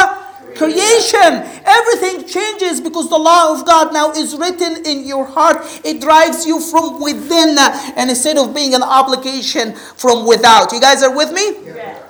creation. 0.57 1.45
Everything 1.64 2.27
changes 2.27 2.81
because 2.81 3.09
the 3.09 3.19
law 3.19 3.53
of 3.53 3.66
God 3.66 3.92
now 3.92 4.12
is 4.12 4.37
written 4.37 4.85
in 4.85 5.07
your 5.07 5.25
heart. 5.25 5.59
It 5.85 6.01
drives 6.01 6.47
you 6.47 6.61
from 6.61 7.01
within 7.03 7.59
uh, 7.59 7.92
and 7.97 8.11
instead 8.11 8.37
of 8.38 8.55
being 8.55 8.75
an 8.75 8.83
obligation 8.83 9.75
from 9.75 10.27
without. 10.27 10.73
You 10.73 10.81
guys 10.81 11.03
are 11.03 11.14
with 11.14 11.33
me? 11.33 11.64
Yeah. 11.64 12.03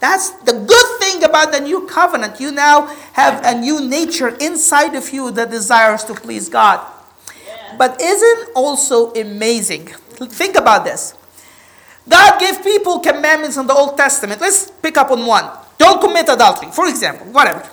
That's 0.00 0.30
the 0.30 0.52
good 0.52 1.00
thing 1.00 1.24
about 1.24 1.52
the 1.52 1.60
new 1.60 1.86
covenant. 1.86 2.40
You 2.40 2.52
now 2.52 2.86
have 3.14 3.44
a 3.44 3.58
new 3.58 3.80
nature 3.80 4.28
inside 4.40 4.94
of 4.94 5.12
you 5.12 5.30
that 5.32 5.50
desires 5.50 6.04
to 6.04 6.14
please 6.14 6.48
God. 6.48 6.86
But 7.76 8.00
isn't 8.00 8.50
also 8.54 9.12
amazing? 9.12 9.86
Think 9.86 10.56
about 10.56 10.84
this. 10.84 11.14
God 12.08 12.40
gave 12.40 12.62
people 12.62 13.00
commandments 13.00 13.56
in 13.56 13.66
the 13.66 13.74
Old 13.74 13.96
Testament. 13.96 14.40
Let's 14.40 14.70
pick 14.70 14.96
up 14.96 15.10
on 15.10 15.26
one. 15.26 15.44
Don't 15.88 16.02
commit 16.02 16.28
adultery, 16.28 16.70
for 16.70 16.86
example, 16.86 17.26
whatever. 17.32 17.66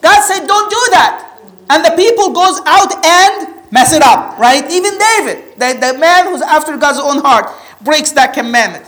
God 0.00 0.22
said, 0.22 0.46
don't 0.46 0.70
do 0.70 0.82
that. 0.92 1.38
And 1.68 1.84
the 1.84 1.90
people 1.96 2.32
goes 2.32 2.62
out 2.64 2.96
and 3.04 3.70
mess 3.70 3.92
it 3.92 4.00
up, 4.00 4.38
right? 4.38 4.64
Even 4.72 4.96
David, 4.96 5.52
the, 5.60 5.76
the 5.78 5.98
man 5.98 6.28
who's 6.28 6.40
after 6.40 6.78
God's 6.78 6.98
own 6.98 7.20
heart, 7.20 7.52
breaks 7.82 8.12
that 8.12 8.32
commandment. 8.32 8.86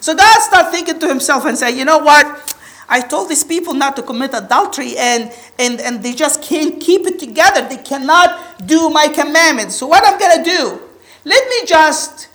So 0.00 0.14
God 0.14 0.38
started 0.38 0.70
thinking 0.70 1.00
to 1.00 1.08
himself 1.08 1.46
and 1.46 1.58
say, 1.58 1.76
you 1.76 1.84
know 1.84 1.98
what? 1.98 2.54
I 2.88 3.00
told 3.00 3.28
these 3.28 3.42
people 3.42 3.74
not 3.74 3.96
to 3.96 4.02
commit 4.02 4.34
adultery 4.34 4.96
and, 4.96 5.32
and, 5.58 5.80
and 5.80 6.00
they 6.00 6.14
just 6.14 6.42
can't 6.42 6.80
keep 6.80 7.08
it 7.08 7.18
together. 7.18 7.68
They 7.68 7.82
cannot 7.82 8.64
do 8.64 8.88
my 8.88 9.08
commandments. 9.08 9.74
So 9.74 9.88
what 9.88 10.06
I'm 10.06 10.16
going 10.16 10.44
to 10.44 10.48
do, 10.48 10.80
let 11.24 11.48
me 11.48 11.66
just 11.66 12.28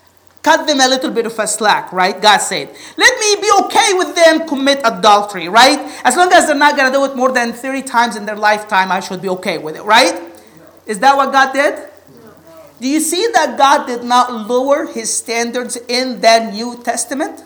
cut 0.48 0.66
them 0.66 0.80
a 0.80 0.88
little 0.88 1.12
bit 1.12 1.26
of 1.26 1.38
a 1.38 1.46
slack, 1.46 1.92
right? 1.92 2.22
God 2.22 2.38
said, 2.38 2.74
let 2.96 3.20
me 3.20 3.42
be 3.42 3.52
okay 3.66 3.94
with 3.96 4.16
them 4.16 4.48
commit 4.48 4.80
adultery, 4.86 5.50
right? 5.50 5.78
As 6.06 6.16
long 6.16 6.32
as 6.32 6.48
they're 6.48 6.56
not 6.56 6.78
going 6.78 6.90
to 6.90 6.98
do 6.98 7.04
it 7.04 7.18
more 7.18 7.34
than 7.34 7.52
30 7.52 7.82
times 7.82 8.16
in 8.16 8.26
their 8.26 8.38
lifetime, 8.38 8.90
I 8.90 9.02
should 9.02 9.22
be 9.22 9.28
okay 9.28 9.58
with 9.58 9.76
it, 9.76 9.84
right? 9.84 10.16
Is 10.86 11.00
that 11.00 11.18
what 11.18 11.34
God 11.34 11.52
did? 11.52 11.90
Do 12.80 12.88
you 12.88 13.02
see 13.02 13.28
that 13.34 13.58
God 13.58 13.88
did 13.88 14.06
not 14.06 14.32
lower 14.48 14.86
his 14.86 15.14
standards 15.14 15.76
in 15.90 16.22
the 16.22 16.50
New 16.52 16.82
Testament? 16.82 17.44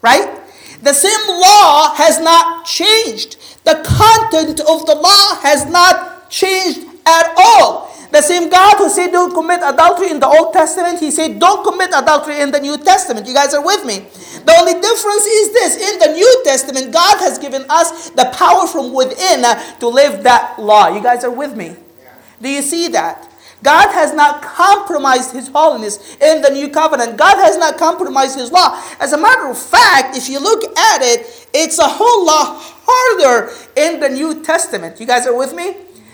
Right? 0.00 0.40
The 0.80 0.94
same 0.94 1.28
law 1.28 1.92
has 1.96 2.18
not 2.18 2.64
changed. 2.64 3.36
The 3.64 3.76
content 3.84 4.60
of 4.60 4.86
the 4.86 4.94
law 4.94 5.36
has 5.42 5.66
not 5.66 6.30
changed 6.30 6.80
at 7.04 7.34
all. 7.36 7.92
The 8.10 8.22
same 8.22 8.48
God 8.48 8.78
who 8.78 8.88
said 8.88 9.10
don't 9.10 9.34
commit 9.34 9.60
adultery 9.62 10.10
in 10.10 10.18
the 10.18 10.26
Old 10.26 10.54
Testament, 10.54 10.98
he 10.98 11.10
said 11.10 11.38
don't 11.38 11.62
commit 11.62 11.90
adultery 11.94 12.40
in 12.40 12.50
the 12.50 12.60
New 12.60 12.78
Testament. 12.78 13.26
You 13.26 13.34
guys 13.34 13.52
are 13.52 13.64
with 13.64 13.84
me? 13.84 13.98
The 14.44 14.54
only 14.58 14.74
difference 14.74 15.26
is 15.26 15.52
this 15.52 15.92
in 15.92 15.98
the 15.98 16.14
New 16.14 16.42
Testament, 16.44 16.92
God 16.92 17.18
has 17.18 17.38
given 17.38 17.64
us 17.68 18.10
the 18.10 18.30
power 18.32 18.66
from 18.66 18.94
within 18.94 19.44
uh, 19.44 19.60
to 19.78 19.88
live 19.88 20.22
that 20.22 20.58
law. 20.58 20.88
You 20.88 21.02
guys 21.02 21.22
are 21.24 21.30
with 21.30 21.54
me? 21.54 21.76
Do 22.40 22.48
you 22.48 22.62
see 22.62 22.88
that? 22.88 23.28
God 23.62 23.92
has 23.92 24.14
not 24.14 24.40
compromised 24.40 25.32
his 25.32 25.48
holiness 25.48 26.16
in 26.20 26.42
the 26.42 26.50
new 26.50 26.68
covenant. 26.68 27.16
God 27.16 27.36
has 27.38 27.58
not 27.58 27.76
compromised 27.76 28.38
his 28.38 28.52
law. 28.52 28.80
As 29.00 29.12
a 29.12 29.18
matter 29.18 29.48
of 29.48 29.58
fact, 29.58 30.16
if 30.16 30.28
you 30.28 30.38
look 30.38 30.62
at 30.78 31.02
it, 31.02 31.48
it's 31.52 31.78
a 31.78 31.88
whole 31.88 32.24
lot 32.24 32.62
harder 32.86 33.52
in 33.76 33.98
the 33.98 34.08
New 34.08 34.42
Testament. 34.44 35.00
You 35.00 35.06
guys 35.06 35.26
are 35.26 35.36
with 35.36 35.54
me? 35.54 35.72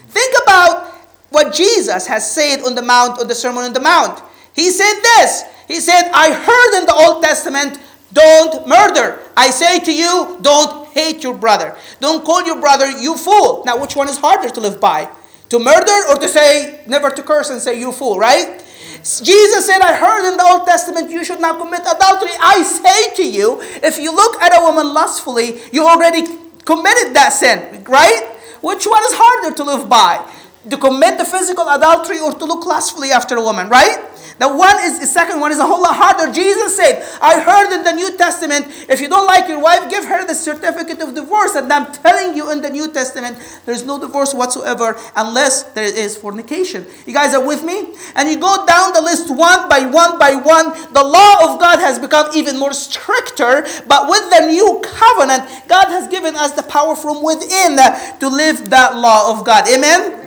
Think 0.09 0.35
about 0.42 0.93
what 1.35 1.53
Jesus 1.53 2.07
has 2.07 2.31
said 2.31 2.62
on 2.62 2.75
the 2.75 2.83
Mount, 2.83 3.20
on 3.20 3.29
the 3.29 3.35
Sermon 3.35 3.64
on 3.64 3.73
the 3.73 3.81
Mount. 3.81 4.23
He 4.55 4.70
said 4.70 5.01
this. 5.03 5.44
He 5.66 5.81
said, 5.81 6.11
I 6.14 6.33
heard 6.33 6.81
in 6.81 6.87
the 6.87 6.94
Old 6.94 7.23
Testament, 7.23 7.81
don't 8.12 8.66
murder. 8.68 9.20
I 9.37 9.51
say 9.51 9.81
to 9.81 9.92
you, 9.92 10.38
don't 10.40 10.88
hate 10.88 11.25
your 11.25 11.35
brother. 11.35 11.77
Don't 12.01 12.25
call 12.25 12.47
your 12.47 12.61
brother 12.61 12.88
you 12.90 13.16
fool. 13.16 13.64
Now, 13.66 13.81
which 13.81 13.97
one 13.97 14.09
is 14.09 14.18
harder 14.18 14.49
to 14.49 14.61
live 14.61 14.81
by? 14.81 15.11
To 15.49 15.59
murder 15.59 16.09
or 16.09 16.16
to 16.16 16.29
say, 16.29 16.81
never 16.87 17.11
to 17.11 17.23
curse 17.23 17.51
and 17.51 17.61
say 17.61 17.79
you 17.79 17.90
fool, 17.90 18.18
right? 18.18 18.64
Jesus 19.03 19.66
said, 19.66 19.81
I 19.81 19.94
heard 19.97 20.31
in 20.31 20.37
the 20.37 20.44
Old 20.44 20.64
Testament 20.66 21.11
you 21.11 21.25
should 21.25 21.40
not 21.40 21.59
commit 21.59 21.81
adultery. 21.81 22.31
I 22.40 22.62
say 22.62 23.14
to 23.16 23.29
you, 23.29 23.61
if 23.83 23.99
you 23.99 24.14
look 24.14 24.40
at 24.40 24.57
a 24.57 24.62
woman 24.62 24.94
lustfully, 24.94 25.61
you 25.73 25.85
already 25.85 26.23
committed 26.64 27.12
that 27.14 27.31
sin, 27.35 27.85
right? 27.85 28.31
Which 28.62 28.87
one 28.87 29.03
is 29.03 29.12
harder 29.12 29.55
to 29.57 29.64
live 29.64 29.88
by? 29.90 30.25
To 30.70 30.77
commit 30.77 31.18
the 31.18 31.24
physical 31.24 31.68
adultery 31.68 32.20
or 32.20 32.33
to 32.33 32.44
look 32.44 32.64
lustfully 32.64 33.11
after 33.11 33.37
a 33.37 33.42
woman, 33.42 33.68
right? 33.68 33.98
The 34.38 34.48
one 34.48 34.77
is 34.83 34.98
the 34.98 35.07
second 35.07 35.38
one 35.38 35.53
is 35.53 35.61
a 35.61 35.66
whole 35.66 35.83
lot 35.83 35.94
harder. 35.94 36.33
Jesus 36.33 36.77
said, 36.77 37.07
I 37.22 37.38
heard 37.38 37.72
in 37.72 37.85
the 37.85 37.92
New 37.92 38.16
Testament, 38.16 38.66
if 38.88 39.00
you 39.00 39.09
don't 39.09 39.27
like 39.27 39.48
your 39.48 39.61
wife, 39.61 39.88
give 39.88 40.05
her 40.07 40.27
the 40.27 40.35
certificate 40.35 41.00
of 41.00 41.14
divorce. 41.14 41.55
And 41.55 41.72
I'm 41.72 41.92
telling 41.92 42.37
you 42.37 42.50
in 42.50 42.61
the 42.61 42.70
New 42.70 42.90
Testament, 42.90 43.38
there's 43.64 43.85
no 43.85 44.00
divorce 44.00 44.35
whatsoever 44.35 44.98
unless 45.14 45.62
there 45.74 45.85
is 45.85 46.16
fornication. 46.16 46.85
You 47.07 47.14
guys 47.14 47.33
are 47.33 47.46
with 47.46 47.62
me? 47.62 47.94
And 48.16 48.29
you 48.29 48.37
go 48.37 48.66
down 48.66 48.92
the 48.92 49.03
list 49.03 49.31
one 49.31 49.68
by 49.68 49.87
one 49.87 50.18
by 50.18 50.35
one. 50.35 50.70
The 50.92 51.05
law 51.05 51.53
of 51.53 51.61
God 51.61 51.79
has 51.79 52.00
become 52.00 52.27
even 52.35 52.59
more 52.59 52.72
stricter, 52.72 53.64
but 53.87 54.11
with 54.11 54.31
the 54.31 54.46
new 54.46 54.83
covenant, 54.83 55.48
God 55.68 55.87
has 55.87 56.09
given 56.09 56.35
us 56.35 56.53
the 56.53 56.64
power 56.64 56.96
from 56.96 57.22
within 57.22 57.77
to 58.18 58.29
live 58.29 58.68
that 58.70 58.96
law 58.96 59.31
of 59.31 59.46
God. 59.46 59.68
Amen? 59.68 60.23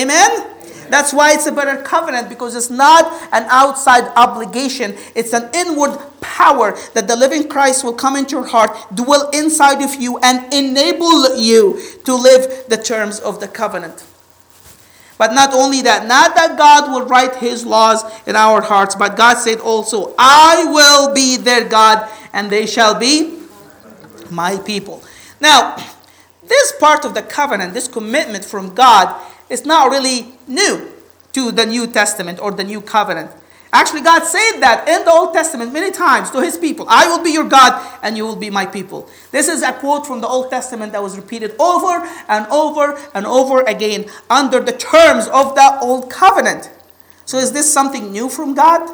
Amen? 0.00 0.46
That's 0.88 1.12
why 1.12 1.32
it's 1.32 1.46
a 1.46 1.52
better 1.52 1.82
covenant 1.82 2.28
because 2.28 2.56
it's 2.56 2.70
not 2.70 3.04
an 3.32 3.44
outside 3.48 4.10
obligation, 4.16 4.96
it's 5.14 5.32
an 5.32 5.48
inward 5.54 5.96
power 6.20 6.76
that 6.94 7.06
the 7.06 7.14
living 7.14 7.48
Christ 7.48 7.84
will 7.84 7.92
come 7.92 8.16
into 8.16 8.36
your 8.36 8.46
heart, 8.46 8.76
dwell 8.94 9.30
inside 9.30 9.82
of 9.82 9.94
you, 10.00 10.18
and 10.18 10.52
enable 10.52 11.36
you 11.36 11.80
to 12.04 12.14
live 12.14 12.64
the 12.68 12.76
terms 12.76 13.20
of 13.20 13.38
the 13.38 13.46
covenant. 13.46 14.04
But 15.16 15.34
not 15.34 15.52
only 15.52 15.82
that, 15.82 16.06
not 16.06 16.34
that 16.34 16.56
God 16.56 16.90
will 16.90 17.06
write 17.06 17.36
his 17.36 17.64
laws 17.64 18.02
in 18.26 18.34
our 18.34 18.62
hearts, 18.62 18.94
but 18.94 19.16
God 19.16 19.36
said 19.36 19.60
also, 19.60 20.14
I 20.18 20.64
will 20.64 21.14
be 21.14 21.36
their 21.36 21.68
God, 21.68 22.10
and 22.32 22.50
they 22.50 22.66
shall 22.66 22.98
be 22.98 23.38
my 24.30 24.56
people. 24.58 25.02
Now, 25.40 25.76
this 26.42 26.72
part 26.80 27.04
of 27.04 27.14
the 27.14 27.22
covenant, 27.22 27.74
this 27.74 27.86
commitment 27.86 28.44
from 28.44 28.74
God, 28.74 29.14
is 29.50 29.66
not 29.66 29.90
really 29.90 30.32
new 30.46 30.90
to 31.32 31.52
the 31.52 31.66
New 31.66 31.86
Testament 31.86 32.38
or 32.40 32.52
the 32.52 32.64
New 32.64 32.80
Covenant. 32.80 33.30
Actually, 33.72 34.00
God 34.00 34.24
said 34.24 34.58
that 34.60 34.88
in 34.88 35.04
the 35.04 35.12
Old 35.12 35.32
Testament 35.32 35.72
many 35.72 35.92
times 35.92 36.30
to 36.32 36.40
his 36.40 36.58
people 36.58 36.86
I 36.88 37.06
will 37.06 37.22
be 37.22 37.30
your 37.30 37.48
God 37.48 37.98
and 38.02 38.16
you 38.16 38.24
will 38.24 38.36
be 38.36 38.50
my 38.50 38.66
people. 38.66 39.08
This 39.30 39.48
is 39.48 39.62
a 39.62 39.72
quote 39.72 40.06
from 40.06 40.20
the 40.20 40.26
Old 40.26 40.50
Testament 40.50 40.92
that 40.92 41.02
was 41.02 41.16
repeated 41.16 41.54
over 41.60 42.04
and 42.28 42.46
over 42.48 42.98
and 43.14 43.26
over 43.26 43.60
again 43.62 44.06
under 44.28 44.58
the 44.58 44.72
terms 44.72 45.28
of 45.28 45.54
the 45.54 45.78
Old 45.82 46.10
Covenant. 46.10 46.70
So, 47.26 47.38
is 47.38 47.52
this 47.52 47.72
something 47.72 48.10
new 48.10 48.28
from 48.28 48.54
God? 48.54 48.90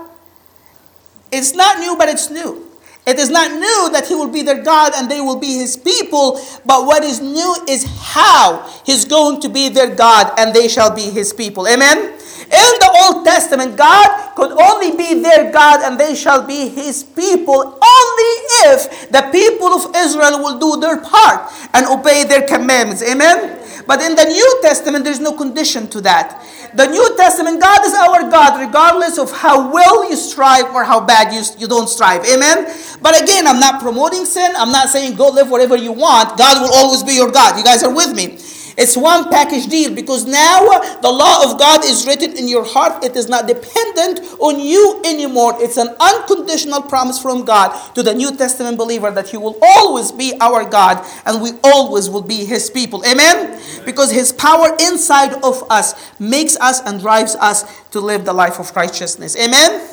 It's 1.33 1.55
not 1.55 1.79
new, 1.79 1.97
but 1.97 2.09
it's 2.11 2.31
new. 2.31 2.66
It 3.07 3.21
is 3.21 3.31
not 3.31 3.53
new 3.53 3.91
that 3.93 4.07
he 4.09 4.17
will 4.17 4.29
be 4.29 4.43
their 4.43 4.63
God 4.63 4.93
and 4.97 5.09
they 5.09 5.21
will 5.21 5.39
be 5.39 5.59
his 5.59 5.77
people, 5.77 6.41
but 6.65 6.87
what 6.87 7.05
is 7.05 7.21
new 7.21 7.55
is 7.69 7.87
how 8.01 8.69
he's 8.85 9.05
going 9.05 9.41
to 9.43 9.49
be 9.49 9.69
their 9.69 9.95
God 9.95 10.33
and 10.37 10.53
they 10.53 10.67
shall 10.67 10.95
be 10.95 11.11
his 11.11 11.33
people. 11.33 11.69
Amen? 11.69 11.99
In 12.47 12.73
the 12.79 13.03
Old 13.05 13.25
Testament, 13.25 13.77
God 13.77 14.35
could 14.35 14.53
only 14.53 14.97
be 14.97 15.23
their 15.23 15.53
God 15.53 15.83
and 15.83 15.99
they 15.99 16.17
shall 16.17 16.47
be 16.47 16.69
his 16.69 17.05
people 17.05 17.55
only 17.55 18.33
if 18.71 19.11
the 19.11 19.29
people 19.31 19.69
of 19.69 19.95
Israel 19.95 20.43
will 20.43 20.59
do 20.59 20.81
their 20.81 21.01
part 21.01 21.53
and 21.75 21.87
obey 21.87 22.25
their 22.25 22.43
commandments. 22.43 23.03
Amen? 23.03 23.66
But 23.87 24.03
in 24.03 24.15
the 24.15 24.25
New 24.25 24.59
Testament, 24.63 25.05
there's 25.05 25.21
no 25.21 25.33
condition 25.33 25.89
to 25.89 26.01
that. 26.03 26.43
The 26.75 26.87
New 26.87 27.17
Testament, 27.17 27.61
God 27.61 27.85
is 27.85 27.95
our 27.95 28.31
God, 28.31 28.61
regardless 28.61 29.19
of 29.19 29.31
how 29.31 29.73
well 29.73 30.09
you 30.11 30.17
strive 30.17 30.75
or 30.75 30.85
how 30.85 31.01
bad 31.01 31.33
you, 31.33 31.43
you 31.59 31.69
don't 31.69 31.89
strive. 31.89 32.25
Amen? 32.27 32.67
But 33.01 33.23
again, 33.23 33.47
I'm 33.47 33.61
not 33.61 33.81
promoting 33.81 34.25
sin. 34.25 34.53
I'm 34.57 34.73
not 34.73 34.89
saying 34.89 35.17
go 35.17 35.29
live 35.29 35.51
whatever 35.51 35.77
you 35.77 35.93
want. 35.93 36.37
God 36.37 36.63
will 36.63 36.75
always 36.75 37.03
be 37.03 37.15
your 37.15 37.31
God. 37.31 37.57
You 37.57 37.65
guys 37.65 37.83
are 37.83 37.95
with 37.95 38.15
me. 38.15 38.39
It's 38.77 38.95
one 38.95 39.31
package 39.31 39.69
deal 39.69 39.95
because 39.95 40.27
now 40.27 40.61
the 41.01 41.11
law 41.11 41.51
of 41.51 41.59
God 41.59 41.83
is 41.83 42.07
written 42.07 42.37
in 42.37 42.47
your 42.47 42.65
heart. 42.65 43.03
It 43.03 43.17
is 43.17 43.27
not 43.27 43.47
dependent 43.47 44.21
on 44.39 44.61
you 44.61 45.01
anymore. 45.03 45.55
It's 45.57 45.79
an 45.79 45.97
unconditional 45.99 46.83
promise 46.83 47.21
from 47.21 47.47
God 47.47 47.73
to 47.95 48.03
the 48.03 48.13
New 48.13 48.37
Testament 48.37 48.77
believer 48.77 49.11
that 49.11 49.29
He 49.29 49.39
will 49.39 49.57
always 49.63 50.13
be 50.13 50.35
our 50.41 50.69
God 50.69 51.03
and 51.25 51.41
we 51.41 51.53
always 51.65 52.11
will 52.11 52.23
be 52.23 52.45
His 52.45 52.69
people. 52.69 53.03
Amen? 53.07 53.59
Because 53.87 54.11
His 54.11 54.31
power 54.31 54.77
inside 54.79 55.33
of 55.43 55.65
us 55.71 55.95
makes 56.19 56.59
us 56.59 56.83
and 56.83 57.01
drives 57.01 57.35
us 57.37 57.65
to 57.93 58.01
live 58.01 58.27
the 58.27 58.35
life 58.35 58.61
of 58.61 58.75
righteousness. 58.77 59.37
Amen? 59.39 59.89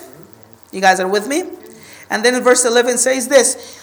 You 0.74 0.82
guys 0.82 1.00
are 1.00 1.08
with 1.08 1.28
me? 1.28 1.44
And 2.10 2.24
then 2.24 2.36
in 2.36 2.44
verse 2.44 2.66
11 2.66 2.98
says 2.98 3.30
this 3.30 3.83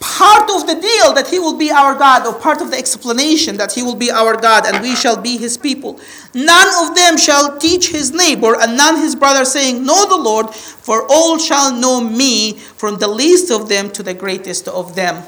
part 0.00 0.48
of 0.50 0.66
the 0.66 0.74
deal 0.74 1.12
that 1.14 1.28
he 1.28 1.38
will 1.38 1.56
be 1.56 1.70
our 1.70 1.94
God, 1.94 2.26
or 2.26 2.38
part 2.38 2.60
of 2.60 2.70
the 2.70 2.78
explanation 2.78 3.56
that 3.56 3.72
he 3.72 3.82
will 3.82 3.96
be 3.96 4.10
our 4.10 4.36
God 4.36 4.66
and 4.66 4.82
we 4.82 4.94
shall 4.94 5.20
be 5.20 5.36
his 5.36 5.56
people. 5.56 5.98
None 6.34 6.88
of 6.88 6.94
them 6.94 7.16
shall 7.16 7.58
teach 7.58 7.90
his 7.90 8.12
neighbor 8.12 8.54
and 8.60 8.76
none 8.76 8.96
his 8.96 9.16
brother, 9.16 9.44
saying, 9.44 9.84
Know 9.84 10.08
the 10.08 10.16
Lord, 10.16 10.50
for 10.50 11.06
all 11.10 11.38
shall 11.38 11.74
know 11.74 12.00
me, 12.00 12.54
from 12.54 12.98
the 12.98 13.08
least 13.08 13.50
of 13.50 13.68
them 13.68 13.90
to 13.90 14.02
the 14.02 14.14
greatest 14.14 14.68
of 14.68 14.94
them. 14.94 15.24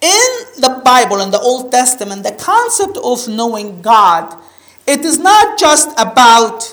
In 0.00 0.30
the 0.58 0.80
Bible, 0.84 1.20
in 1.20 1.32
the 1.32 1.40
Old 1.40 1.72
Testament, 1.72 2.22
the 2.22 2.32
concept 2.32 2.96
of 3.02 3.26
knowing 3.26 3.82
God, 3.82 4.36
it 4.86 5.00
is 5.00 5.18
not 5.18 5.58
just 5.58 5.90
about 5.98 6.72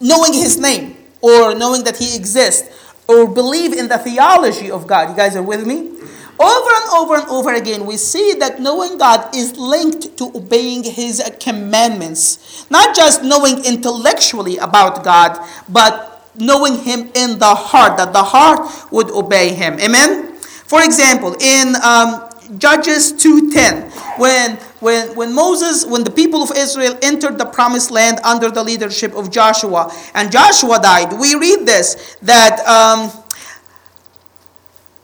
knowing 0.00 0.32
his 0.32 0.58
name 0.58 0.96
or 1.20 1.54
knowing 1.54 1.84
that 1.84 1.96
he 1.96 2.16
exists 2.16 2.85
or 3.08 3.28
believe 3.28 3.72
in 3.72 3.88
the 3.88 3.98
theology 3.98 4.70
of 4.70 4.86
God. 4.86 5.10
You 5.10 5.16
guys 5.16 5.36
are 5.36 5.42
with 5.42 5.66
me? 5.66 5.92
Over 6.38 6.70
and 6.70 6.84
over 6.92 7.14
and 7.16 7.28
over 7.28 7.54
again, 7.54 7.86
we 7.86 7.96
see 7.96 8.34
that 8.40 8.60
knowing 8.60 8.98
God 8.98 9.34
is 9.34 9.56
linked 9.56 10.18
to 10.18 10.30
obeying 10.34 10.84
His 10.84 11.22
commandments. 11.40 12.66
Not 12.70 12.94
just 12.94 13.22
knowing 13.22 13.64
intellectually 13.64 14.58
about 14.58 15.02
God, 15.02 15.38
but 15.68 16.28
knowing 16.34 16.78
Him 16.78 17.10
in 17.14 17.38
the 17.38 17.54
heart, 17.54 17.96
that 17.96 18.12
the 18.12 18.22
heart 18.22 18.92
would 18.92 19.10
obey 19.10 19.54
Him. 19.54 19.80
Amen? 19.80 20.34
For 20.36 20.82
example, 20.82 21.34
in 21.40 21.74
um, 21.76 22.25
Judges 22.58 23.12
2.10, 23.12 24.18
when, 24.18 24.56
when, 24.80 25.14
when 25.16 25.34
Moses, 25.34 25.84
when 25.84 26.04
the 26.04 26.10
people 26.10 26.42
of 26.42 26.52
Israel 26.56 26.96
entered 27.02 27.38
the 27.38 27.44
promised 27.44 27.90
land 27.90 28.20
under 28.24 28.50
the 28.50 28.62
leadership 28.62 29.14
of 29.14 29.30
Joshua, 29.30 29.92
and 30.14 30.30
Joshua 30.30 30.78
died, 30.80 31.12
we 31.18 31.34
read 31.34 31.66
this, 31.66 32.16
that... 32.22 32.60
Um, 32.66 33.10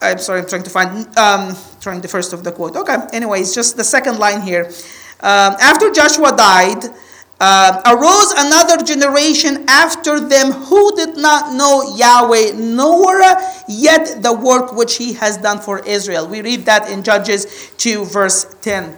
I'm 0.00 0.18
sorry, 0.18 0.40
I'm 0.40 0.48
trying 0.48 0.64
to 0.64 0.70
find, 0.70 1.16
um, 1.16 1.56
trying 1.80 2.00
the 2.00 2.08
first 2.08 2.32
of 2.32 2.42
the 2.42 2.50
quote. 2.50 2.74
Okay, 2.74 2.96
anyways, 3.12 3.54
just 3.54 3.76
the 3.76 3.84
second 3.84 4.18
line 4.18 4.40
here. 4.40 4.66
Um, 5.20 5.54
after 5.60 5.92
Joshua 5.92 6.34
died, 6.36 6.82
uh, 7.42 7.82
arose 7.86 8.32
another 8.38 8.84
generation 8.84 9.64
after 9.68 10.20
them 10.20 10.52
who 10.52 10.94
did 10.94 11.16
not 11.16 11.52
know 11.52 11.96
Yahweh, 11.96 12.52
nor 12.54 13.20
yet 13.66 14.22
the 14.22 14.32
work 14.32 14.72
which 14.72 14.94
he 14.96 15.14
has 15.14 15.38
done 15.38 15.58
for 15.58 15.80
Israel. 15.80 16.28
We 16.28 16.40
read 16.40 16.66
that 16.66 16.88
in 16.88 17.02
Judges 17.02 17.72
2, 17.78 18.04
verse 18.04 18.54
10. 18.62 18.96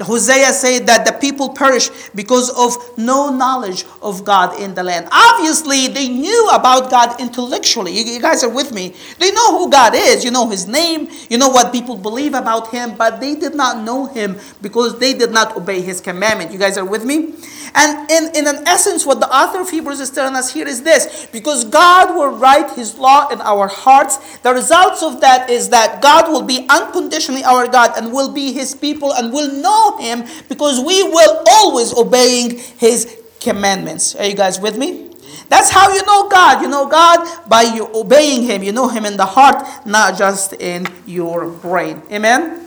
Hosea 0.00 0.52
said 0.52 0.86
that 0.86 1.06
the 1.06 1.12
people 1.12 1.50
perish 1.50 1.88
because 2.14 2.50
of 2.50 2.76
no 2.98 3.30
knowledge 3.30 3.86
of 4.02 4.24
God 4.24 4.60
in 4.60 4.74
the 4.74 4.82
land. 4.82 5.08
Obviously, 5.10 5.88
they 5.88 6.08
knew 6.08 6.48
about 6.52 6.90
God 6.90 7.18
intellectually. 7.18 7.92
You, 7.92 8.20
guys 8.20 8.44
are 8.44 8.50
with 8.50 8.72
me. 8.72 8.94
They 9.18 9.32
know 9.32 9.58
who 9.58 9.70
God 9.70 9.94
is. 9.94 10.22
You 10.22 10.30
know 10.30 10.48
his 10.50 10.66
name. 10.66 11.08
You 11.30 11.38
know 11.38 11.48
what 11.48 11.72
people 11.72 11.96
believe 11.96 12.34
about 12.34 12.70
him, 12.70 12.96
but 12.96 13.20
they 13.20 13.34
did 13.34 13.54
not 13.54 13.84
know 13.84 14.04
him 14.06 14.36
because 14.60 14.98
they 14.98 15.14
did 15.14 15.32
not 15.32 15.56
obey 15.56 15.80
his 15.80 16.02
commandment. 16.02 16.52
You 16.52 16.58
guys 16.58 16.76
are 16.76 16.84
with 16.84 17.04
me? 17.04 17.34
And 17.74 18.10
in, 18.10 18.34
in 18.34 18.46
an 18.46 18.66
essence, 18.66 19.04
what 19.04 19.20
the 19.20 19.28
author 19.28 19.60
of 19.60 19.68
Hebrews 19.68 20.00
is 20.00 20.10
telling 20.10 20.34
us 20.34 20.52
here 20.52 20.66
is 20.66 20.82
this 20.82 21.26
because 21.26 21.64
God 21.64 22.16
will 22.16 22.36
write 22.36 22.70
his 22.70 22.96
law 22.96 23.28
in 23.28 23.40
our 23.42 23.68
hearts, 23.68 24.38
the 24.38 24.54
results 24.54 25.02
of 25.02 25.20
that 25.20 25.50
is 25.50 25.68
that 25.70 26.00
God 26.00 26.32
will 26.32 26.42
be 26.42 26.66
unconditionally 26.70 27.44
our 27.44 27.68
God 27.68 27.92
and 27.96 28.12
will 28.12 28.32
be 28.32 28.52
his 28.52 28.74
people 28.74 29.12
and 29.12 29.30
will 29.30 29.52
know 29.52 29.85
him 29.98 30.24
because 30.48 30.80
we 30.80 31.02
will 31.04 31.44
always 31.48 31.94
obeying 31.94 32.58
his 32.78 33.16
commandments. 33.40 34.14
Are 34.14 34.24
you 34.24 34.34
guys 34.34 34.60
with 34.60 34.76
me? 34.76 35.10
That's 35.48 35.70
how 35.70 35.92
you 35.92 36.04
know 36.04 36.28
God. 36.28 36.62
You 36.62 36.68
know 36.68 36.88
God 36.88 37.48
by 37.48 37.62
you 37.62 37.88
obeying 37.94 38.42
him. 38.42 38.62
You 38.62 38.72
know 38.72 38.88
him 38.88 39.04
in 39.04 39.16
the 39.16 39.26
heart, 39.26 39.64
not 39.86 40.18
just 40.18 40.54
in 40.54 40.86
your 41.06 41.48
brain. 41.48 42.02
Amen. 42.10 42.66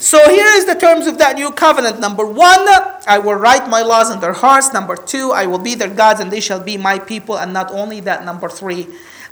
So 0.00 0.18
here 0.30 0.46
is 0.56 0.64
the 0.64 0.74
terms 0.74 1.06
of 1.06 1.18
that 1.18 1.36
new 1.36 1.52
covenant. 1.52 2.00
Number 2.00 2.24
one, 2.24 2.66
I 3.06 3.20
will 3.22 3.34
write 3.34 3.68
my 3.68 3.82
laws 3.82 4.10
in 4.10 4.18
their 4.20 4.32
hearts. 4.32 4.72
Number 4.72 4.96
two, 4.96 5.30
I 5.30 5.44
will 5.44 5.58
be 5.58 5.74
their 5.74 5.90
gods 5.90 6.20
and 6.20 6.32
they 6.32 6.40
shall 6.40 6.58
be 6.58 6.78
my 6.78 6.98
people. 6.98 7.38
And 7.38 7.52
not 7.52 7.70
only 7.70 8.00
that, 8.00 8.24
number 8.24 8.48
three, 8.48 8.88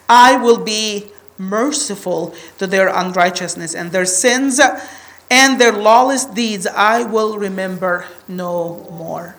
I 0.09 0.37
will 0.37 0.59
be 0.59 1.11
merciful 1.39 2.35
to 2.59 2.67
their 2.67 2.89
unrighteousness 2.89 3.75
and 3.75 3.93
their 3.93 4.05
sins 4.05 4.61
and 5.31 5.61
their 5.61 5.73
lawless 5.73 6.25
deeds 6.25 6.67
I 6.67 7.03
will 7.05 7.39
remember 7.39 8.07
no 8.27 8.89
more. 8.91 9.37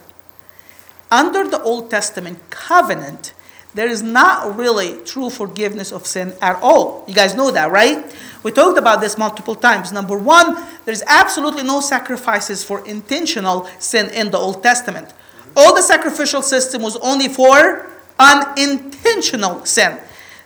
Under 1.11 1.47
the 1.47 1.61
Old 1.61 1.89
Testament 1.89 2.39
covenant, 2.49 3.33
there 3.73 3.87
is 3.87 4.01
not 4.01 4.57
really 4.57 5.03
true 5.05 5.29
forgiveness 5.29 5.91
of 5.91 6.05
sin 6.05 6.33
at 6.41 6.59
all. 6.61 7.03
You 7.07 7.13
guys 7.13 7.35
know 7.35 7.51
that, 7.51 7.71
right? 7.71 8.05
We 8.43 8.51
talked 8.51 8.77
about 8.77 9.01
this 9.01 9.17
multiple 9.17 9.55
times. 9.55 9.91
Number 9.91 10.17
one, 10.17 10.57
there's 10.85 11.03
absolutely 11.03 11.63
no 11.63 11.79
sacrifices 11.81 12.63
for 12.63 12.85
intentional 12.87 13.69
sin 13.79 14.09
in 14.11 14.31
the 14.31 14.37
Old 14.37 14.63
Testament. 14.63 15.13
All 15.55 15.75
the 15.75 15.81
sacrificial 15.81 16.41
system 16.41 16.81
was 16.81 16.95
only 16.97 17.27
for 17.27 17.89
unintentional 18.17 19.65
sin. 19.65 19.99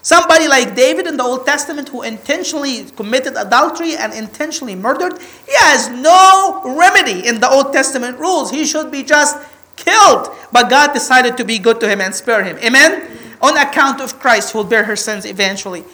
Somebody 0.04 0.50
like 0.50 0.76
David 0.76 1.08
in 1.08 1.16
the 1.16 1.24
Old 1.24 1.46
Testament 1.46 1.88
who 1.88 2.02
intentionally 2.02 2.84
committed 2.98 3.38
adultery 3.38 3.96
and 3.96 4.13
intentionally 4.13 4.76
murdered, 4.76 5.18
he 5.48 5.54
has 5.56 5.89
no 5.89 6.62
remedy 6.78 7.26
in 7.26 7.39
the 7.39 7.50
Old 7.50 7.72
Testament 7.72 8.20
rules. 8.20 8.52
He 8.52 8.66
should 8.66 8.92
be 8.92 9.02
just 9.02 9.38
killed. 9.78 10.28
But 10.52 10.70
God 10.70 10.92
decided 10.94 11.38
to 11.38 11.46
be 11.46 11.58
good 11.58 11.80
to 11.80 11.88
him 11.88 12.02
and 12.02 12.13
spare 12.13 12.44
him. 12.44 12.58
Amen? 12.58 13.18
On 13.42 13.58
account 13.58 14.02
of 14.02 14.20
Christ, 14.20 14.52
who 14.52 14.60
will 14.60 14.66
bear 14.66 14.84
her 14.84 14.98
sins 14.98 15.26
eventually. 15.26 15.86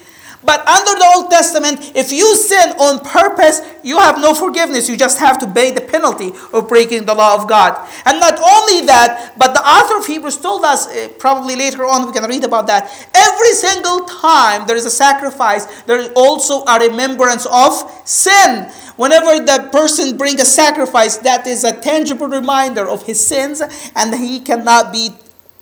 But 0.44 0.66
under 0.66 0.96
the 0.98 1.12
Old 1.16 1.30
Testament, 1.30 1.92
if 1.96 2.12
you 2.12 2.36
sin 2.38 2.72
on 2.80 3.00
purpose, 3.00 3.62
you 3.84 4.00
have 4.00 4.20
no 4.20 4.34
forgiveness. 4.34 4.88
You 4.88 4.96
just 4.96 5.20
have 5.20 5.38
to 5.40 5.48
pay 5.48 5.72
the 5.72 5.82
penalty 5.82 6.32
of 6.54 6.70
breaking 6.70 7.06
the 7.06 7.14
law 7.14 7.36
of 7.36 7.48
God. 7.50 7.76
And 8.06 8.20
not 8.22 8.40
only 8.40 8.86
that, 8.86 9.34
but 9.38 9.54
the 9.54 9.60
author 9.60 9.98
of 9.98 10.06
Hebrews 10.06 10.38
told 10.38 10.64
us, 10.64 10.88
uh, 10.88 11.10
probably 11.20 11.58
later 11.58 11.86
on 11.86 12.06
we 12.06 12.14
can 12.14 12.24
read 12.24 12.46
about 12.46 12.68
that. 12.68 12.90
Every 13.14 13.52
single 13.52 14.06
time 14.06 14.66
there 14.66 14.78
is 14.78 14.86
a 14.86 14.92
sacrifice, 14.92 15.66
there 15.84 16.00
is 16.00 16.10
also 16.16 16.64
a 16.66 16.80
remembrance 16.80 17.46
of 17.52 17.74
sin. 18.06 18.72
Whenever 18.96 19.44
the 19.44 19.70
person 19.72 20.18
brings 20.18 20.42
a 20.42 20.46
sacrifice, 20.46 21.18
that 21.18 21.48
is 21.48 21.64
a 21.64 21.78
tangible 21.80 22.28
reminder 22.28 22.88
of 22.88 23.04
his 23.06 23.26
sins, 23.26 23.62
and 23.96 24.16
he 24.16 24.40
cannot 24.40 24.92
be 24.94 25.10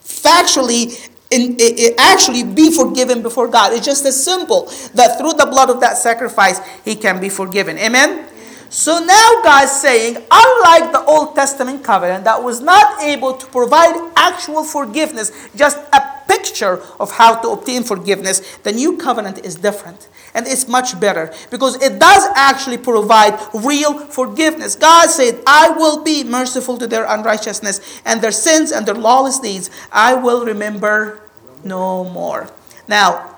factually 0.03 1.06
in, 1.31 1.55
it, 1.59 1.95
actually 1.97 2.43
be 2.43 2.71
forgiven 2.71 3.21
before 3.21 3.47
God. 3.47 3.73
It's 3.73 3.85
just 3.85 4.05
as 4.05 4.21
simple 4.21 4.65
that 4.95 5.17
through 5.17 5.33
the 5.33 5.45
blood 5.45 5.69
of 5.69 5.79
that 5.81 5.97
sacrifice, 5.97 6.59
he 6.85 6.95
can 6.95 7.19
be 7.19 7.29
forgiven. 7.29 7.77
Amen? 7.77 8.27
So 8.69 8.99
now 8.99 9.41
God's 9.43 9.71
saying, 9.71 10.17
unlike 10.29 10.91
the 10.91 11.03
Old 11.05 11.35
Testament 11.35 11.83
covenant 11.83 12.25
that 12.25 12.41
was 12.41 12.59
not 12.59 13.01
able 13.01 13.33
to 13.33 13.45
provide 13.47 13.95
actual 14.15 14.63
forgiveness, 14.63 15.31
just 15.55 15.77
a 15.93 16.16
picture 16.27 16.81
of 16.99 17.11
how 17.11 17.41
to 17.41 17.49
obtain 17.49 17.83
forgiveness, 17.83 18.57
the 18.57 18.71
new 18.71 18.97
covenant 18.97 19.45
is 19.45 19.55
different. 19.55 20.07
And 20.33 20.45
it's 20.45 20.67
much 20.67 20.99
better 20.99 21.33
because 21.49 21.81
it 21.81 21.99
does 21.99 22.29
actually 22.35 22.77
provide 22.77 23.39
real 23.53 23.97
forgiveness. 23.97 24.75
God 24.75 25.09
said, 25.09 25.41
I 25.47 25.69
will 25.69 26.03
be 26.03 26.23
merciful 26.23 26.77
to 26.77 26.87
their 26.87 27.05
unrighteousness 27.05 28.01
and 28.05 28.21
their 28.21 28.31
sins 28.31 28.71
and 28.71 28.85
their 28.85 28.95
lawless 28.95 29.39
deeds. 29.39 29.69
I 29.91 30.13
will 30.13 30.45
remember 30.45 31.21
no 31.63 32.03
more. 32.03 32.51
Now, 32.87 33.35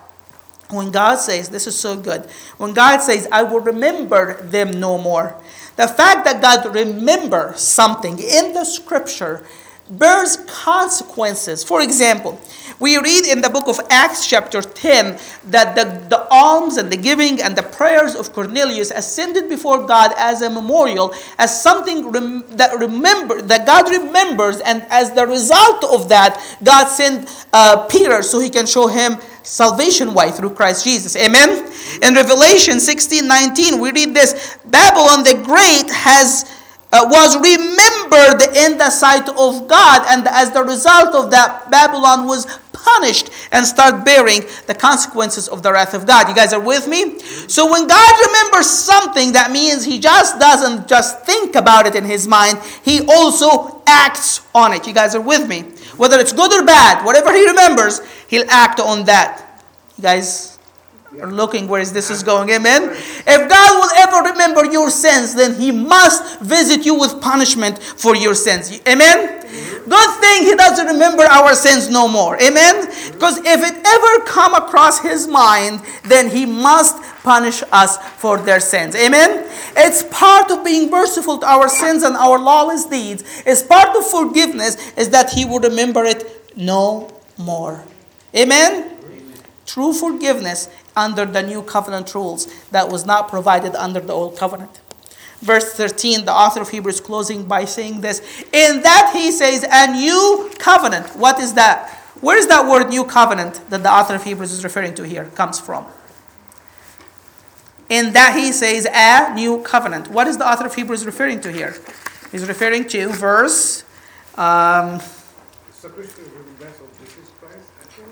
when 0.69 0.91
God 0.91 1.15
says, 1.15 1.49
this 1.49 1.67
is 1.67 1.77
so 1.77 1.97
good, 1.97 2.25
when 2.57 2.73
God 2.73 2.99
says, 2.99 3.27
I 3.31 3.43
will 3.43 3.61
remember 3.61 4.41
them 4.43 4.79
no 4.79 4.97
more, 4.97 5.35
the 5.77 5.87
fact 5.87 6.25
that 6.25 6.41
God 6.41 6.75
remembers 6.75 7.61
something 7.61 8.19
in 8.19 8.53
the 8.53 8.65
scripture 8.65 9.45
bears 9.89 10.37
consequences. 10.47 11.63
For 11.63 11.81
example, 11.81 12.39
we 12.79 12.97
read 12.97 13.25
in 13.25 13.41
the 13.41 13.49
book 13.49 13.67
of 13.67 13.79
Acts, 13.89 14.25
chapter 14.27 14.61
10, 14.61 15.19
that 15.45 15.75
the, 15.75 16.07
the 16.09 16.27
alms 16.31 16.77
and 16.77 16.91
the 16.91 16.97
giving 16.97 17.41
and 17.41 17.55
the 17.55 17.63
prayers 17.63 18.15
of 18.15 18.31
Cornelius 18.31 18.91
ascended 18.91 19.49
before 19.49 19.85
God 19.85 20.13
as 20.17 20.41
a 20.41 20.49
memorial, 20.49 21.13
as 21.37 21.61
something 21.61 22.11
rem- 22.11 22.45
that 22.51 22.77
remember 22.79 23.41
that 23.41 23.65
God 23.65 23.89
remembers, 23.89 24.59
and 24.61 24.85
as 24.89 25.11
the 25.11 25.27
result 25.27 25.83
of 25.83 26.07
that, 26.09 26.39
God 26.63 26.87
sent 26.87 27.47
uh, 27.51 27.85
Peter 27.87 28.21
so 28.21 28.39
he 28.39 28.49
can 28.49 28.65
show 28.65 28.87
him 28.87 29.17
salvation 29.43 30.13
way 30.13 30.31
through 30.31 30.51
Christ 30.51 30.83
Jesus. 30.83 31.15
Amen. 31.15 31.71
In 32.01 32.13
Revelation 32.13 32.79
16 32.79 33.27
19, 33.27 33.79
we 33.79 33.91
read 33.91 34.13
this 34.13 34.57
Babylon 34.65 35.23
the 35.23 35.41
Great 35.43 35.89
has 35.91 36.58
uh, 36.91 37.05
was 37.09 37.35
remembered 37.35 38.41
in 38.55 38.77
the 38.77 38.89
sight 38.89 39.27
of 39.29 39.67
God, 39.67 40.05
and 40.09 40.27
as 40.27 40.51
the 40.51 40.63
result 40.63 41.13
of 41.13 41.31
that, 41.31 41.69
Babylon 41.69 42.25
was 42.25 42.45
punished 42.73 43.29
and 43.51 43.65
start 43.65 44.05
bearing 44.05 44.41
the 44.67 44.73
consequences 44.73 45.47
of 45.47 45.61
the 45.63 45.71
wrath 45.71 45.93
of 45.93 46.07
God. 46.07 46.27
You 46.27 46.35
guys 46.35 46.53
are 46.53 46.59
with 46.59 46.87
me? 46.87 47.19
So 47.19 47.69
when 47.69 47.87
God 47.87 48.27
remembers 48.27 48.67
something, 48.67 49.33
that 49.33 49.51
means 49.51 49.85
He 49.85 49.99
just 49.99 50.39
doesn't 50.39 50.87
just 50.87 51.25
think 51.25 51.55
about 51.55 51.85
it 51.85 51.95
in 51.95 52.05
His 52.05 52.27
mind, 52.27 52.59
He 52.83 53.05
also 53.07 53.81
acts 53.85 54.41
on 54.55 54.73
it. 54.73 54.87
You 54.87 54.93
guys 54.93 55.15
are 55.15 55.21
with 55.21 55.47
me? 55.47 55.61
Whether 55.97 56.19
it's 56.19 56.33
good 56.33 56.53
or 56.53 56.65
bad, 56.65 57.05
whatever 57.05 57.33
He 57.33 57.47
remembers, 57.47 58.01
He'll 58.27 58.49
act 58.49 58.79
on 58.79 59.05
that. 59.05 59.63
You 59.97 60.03
guys 60.03 60.58
are 61.21 61.31
looking 61.31 61.67
where 61.67 61.83
this 61.83 62.09
is 62.09 62.23
going. 62.23 62.49
Amen. 62.51 62.89
If 62.91 63.49
God 63.49 63.79
will 63.79 63.91
ever 63.97 64.29
remember 64.29 64.65
your 64.65 64.89
sins, 64.89 65.33
then 65.33 65.59
He 65.59 65.71
must 65.71 66.39
visit 66.39 66.85
you 66.85 66.95
with 66.95 67.19
punishment 67.21 67.79
for 67.79 68.15
your 68.15 68.35
sins. 68.35 68.79
Amen. 68.87 69.39
Good 69.89 70.21
thing 70.21 70.43
He 70.43 70.55
doesn't 70.55 70.85
remember 70.85 71.23
our 71.23 71.55
sins 71.55 71.89
no 71.89 72.07
more. 72.07 72.39
Amen. 72.41 72.85
Because 73.11 73.39
if 73.39 73.61
it 73.63 73.81
ever 73.85 74.25
come 74.25 74.53
across 74.53 74.99
His 75.01 75.27
mind, 75.27 75.81
then 76.05 76.29
He 76.29 76.45
must 76.45 77.01
punish 77.23 77.63
us 77.71 77.97
for 78.17 78.37
their 78.37 78.59
sins. 78.59 78.95
Amen. 78.95 79.49
It's 79.75 80.03
part 80.03 80.51
of 80.51 80.63
being 80.63 80.91
merciful 80.91 81.39
to 81.39 81.45
our 81.45 81.67
sins 81.69 82.03
and 82.03 82.15
our 82.15 82.37
lawless 82.37 82.85
deeds. 82.85 83.23
It's 83.45 83.63
part 83.63 83.95
of 83.97 84.05
forgiveness 84.05 84.91
is 84.95 85.09
that 85.09 85.31
He 85.31 85.43
will 85.43 85.59
remember 85.59 86.05
it 86.05 86.55
no 86.55 87.09
more. 87.37 87.83
Amen. 88.35 88.91
True 89.65 89.93
forgiveness 89.93 90.67
under 90.99 91.25
the 91.25 91.41
new 91.41 91.63
covenant 91.63 92.13
rules 92.13 92.47
that 92.71 92.89
was 92.89 93.05
not 93.05 93.29
provided 93.29 93.73
under 93.75 93.99
the 93.99 94.13
old 94.13 94.37
covenant. 94.37 94.81
Verse 95.39 95.73
13, 95.73 96.25
the 96.25 96.33
author 96.33 96.61
of 96.61 96.69
Hebrews 96.69 96.99
closing 96.99 97.45
by 97.45 97.63
saying 97.63 98.01
this. 98.01 98.19
In 98.51 98.81
that 98.81 99.11
he 99.15 99.31
says, 99.31 99.65
a 99.71 99.91
new 99.91 100.51
covenant. 100.59 101.15
What 101.15 101.39
is 101.39 101.53
that? 101.53 101.95
Where 102.19 102.37
is 102.37 102.47
that 102.47 102.69
word 102.69 102.89
new 102.89 103.05
covenant 103.05 103.61
that 103.69 103.81
the 103.81 103.89
author 103.89 104.15
of 104.15 104.23
Hebrews 104.25 104.51
is 104.51 104.65
referring 104.65 104.95
to 104.95 105.03
here 105.03 105.25
comes 105.35 105.57
from? 105.57 105.85
In 107.87 108.11
that 108.13 108.35
he 108.37 108.51
says, 108.51 108.85
a 108.85 109.33
new 109.33 109.61
covenant. 109.63 110.09
What 110.09 110.27
is 110.27 110.37
the 110.37 110.47
author 110.47 110.65
of 110.65 110.75
Hebrews 110.75 111.05
referring 111.05 111.39
to 111.41 111.51
here? 111.51 111.75
He's 112.31 112.45
referring 112.45 112.87
to 112.89 113.07
verse. 113.07 113.85
Um, 114.35 114.99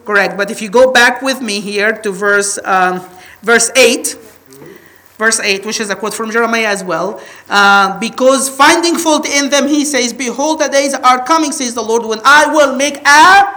Correct. 0.08 0.38
But 0.38 0.50
if 0.50 0.62
you 0.62 0.70
go 0.70 0.94
back 0.94 1.22
with 1.22 1.42
me 1.42 1.60
here 1.60 1.92
to 1.92 2.12
verse 2.14 2.58
um, 2.64 3.02
verse 3.42 3.70
eight, 3.76 4.16
verse 5.18 5.38
eight, 5.42 5.66
which 5.66 5.82
is 5.82 5.90
a 5.90 5.98
quote 5.98 6.14
from 6.14 6.32
Jeremiah 6.32 6.68
as 6.68 6.82
well, 6.82 7.20
uh, 7.50 8.00
because 8.00 8.48
finding 8.48 8.96
fault 8.96 9.28
in 9.28 9.50
them, 9.50 9.68
he 9.68 9.84
says, 9.84 10.14
"Behold, 10.14 10.60
the 10.60 10.70
days 10.70 10.94
are 10.94 11.26
coming," 11.26 11.52
says 11.52 11.74
the 11.74 11.84
Lord, 11.84 12.06
"when 12.06 12.22
I 12.24 12.48
will 12.56 12.74
make 12.78 13.06
a 13.06 13.52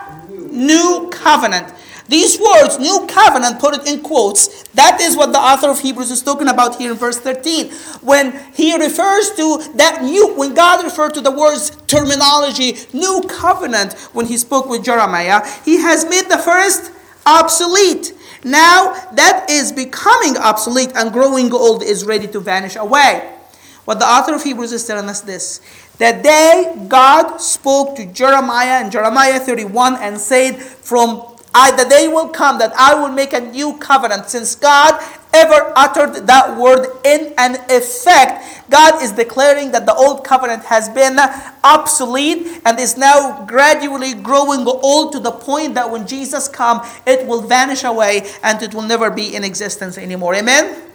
new 0.50 1.08
covenant." 1.12 1.72
These 2.10 2.40
words, 2.40 2.80
new 2.80 3.06
covenant, 3.06 3.60
put 3.60 3.76
it 3.76 3.86
in 3.86 4.00
quotes. 4.02 4.64
That 4.70 5.00
is 5.00 5.16
what 5.16 5.32
the 5.32 5.38
author 5.38 5.68
of 5.68 5.78
Hebrews 5.78 6.10
is 6.10 6.20
talking 6.20 6.48
about 6.48 6.74
here 6.74 6.90
in 6.90 6.96
verse 6.96 7.18
13. 7.18 7.70
When 8.02 8.36
he 8.52 8.76
refers 8.76 9.30
to 9.36 9.62
that 9.76 10.02
new, 10.02 10.34
when 10.34 10.52
God 10.52 10.82
referred 10.82 11.14
to 11.14 11.20
the 11.20 11.30
words 11.30 11.70
terminology, 11.86 12.78
new 12.92 13.22
covenant, 13.28 13.92
when 14.12 14.26
he 14.26 14.36
spoke 14.38 14.68
with 14.68 14.84
Jeremiah, 14.84 15.46
he 15.64 15.76
has 15.76 16.04
made 16.04 16.28
the 16.28 16.38
first 16.38 16.90
obsolete. 17.26 18.12
Now 18.42 18.94
that 19.12 19.46
is 19.48 19.70
becoming 19.70 20.36
obsolete 20.36 20.90
and 20.96 21.12
growing 21.12 21.52
old 21.52 21.84
is 21.84 22.04
ready 22.04 22.26
to 22.26 22.40
vanish 22.40 22.74
away. 22.74 23.36
What 23.84 24.00
the 24.00 24.06
author 24.06 24.34
of 24.34 24.42
Hebrews 24.42 24.72
is 24.72 24.84
telling 24.84 25.08
us 25.08 25.20
this 25.20 25.60
that 25.98 26.22
day 26.24 26.86
God 26.88 27.36
spoke 27.38 27.94
to 27.96 28.06
Jeremiah 28.06 28.84
in 28.84 28.90
Jeremiah 28.90 29.38
31 29.38 29.96
and 29.96 30.18
said, 30.18 30.56
From 30.56 31.29
I, 31.54 31.70
the 31.72 31.88
day 31.88 32.06
will 32.06 32.28
come 32.28 32.58
that 32.58 32.72
I 32.76 32.94
will 32.94 33.08
make 33.08 33.32
a 33.32 33.40
new 33.40 33.76
covenant. 33.78 34.30
Since 34.30 34.54
God 34.54 35.02
ever 35.32 35.72
uttered 35.76 36.26
that 36.26 36.56
word 36.56 36.86
in 37.04 37.34
an 37.38 37.56
effect, 37.68 38.70
God 38.70 39.02
is 39.02 39.12
declaring 39.12 39.72
that 39.72 39.84
the 39.86 39.94
old 39.94 40.24
covenant 40.24 40.64
has 40.64 40.88
been 40.88 41.18
obsolete 41.64 42.62
and 42.64 42.78
is 42.78 42.96
now 42.96 43.44
gradually 43.46 44.14
growing 44.14 44.64
old 44.66 45.12
to 45.12 45.20
the 45.20 45.32
point 45.32 45.74
that 45.74 45.90
when 45.90 46.06
Jesus 46.06 46.46
comes, 46.46 46.86
it 47.06 47.26
will 47.26 47.42
vanish 47.42 47.82
away 47.82 48.30
and 48.42 48.62
it 48.62 48.72
will 48.74 48.82
never 48.82 49.10
be 49.10 49.34
in 49.34 49.42
existence 49.42 49.98
anymore. 49.98 50.36
Amen? 50.36 50.89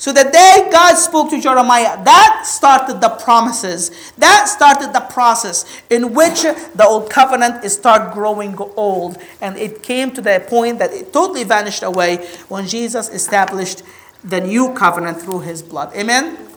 So 0.00 0.14
the 0.14 0.24
day 0.24 0.66
God 0.72 0.94
spoke 0.94 1.28
to 1.28 1.38
Jeremiah, 1.38 2.02
that 2.04 2.44
started 2.46 3.02
the 3.02 3.10
promises. 3.10 3.90
That 4.16 4.48
started 4.48 4.94
the 4.94 5.00
process 5.00 5.66
in 5.90 6.14
which 6.14 6.40
the 6.40 6.86
old 6.88 7.10
covenant 7.10 7.62
started 7.70 8.14
growing 8.14 8.56
old. 8.76 9.18
And 9.42 9.58
it 9.58 9.82
came 9.82 10.10
to 10.12 10.22
the 10.22 10.42
point 10.48 10.78
that 10.78 10.94
it 10.94 11.12
totally 11.12 11.44
vanished 11.44 11.82
away 11.82 12.26
when 12.48 12.66
Jesus 12.66 13.10
established 13.10 13.82
the 14.24 14.40
new 14.40 14.72
covenant 14.72 15.20
through 15.20 15.40
his 15.40 15.62
blood. 15.62 15.94
Amen? 15.94 16.48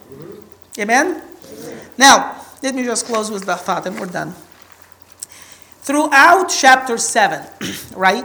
Amen? 0.80 1.22
Now, 1.98 2.42
let 2.64 2.74
me 2.74 2.86
just 2.86 3.06
close 3.08 3.30
with 3.30 3.46
the 3.46 3.58
thought 3.58 3.86
and 3.86 4.00
we're 4.00 4.06
done. 4.06 4.34
Throughout 5.82 6.48
chapter 6.48 6.98
7, 6.98 7.46
right? 7.98 8.24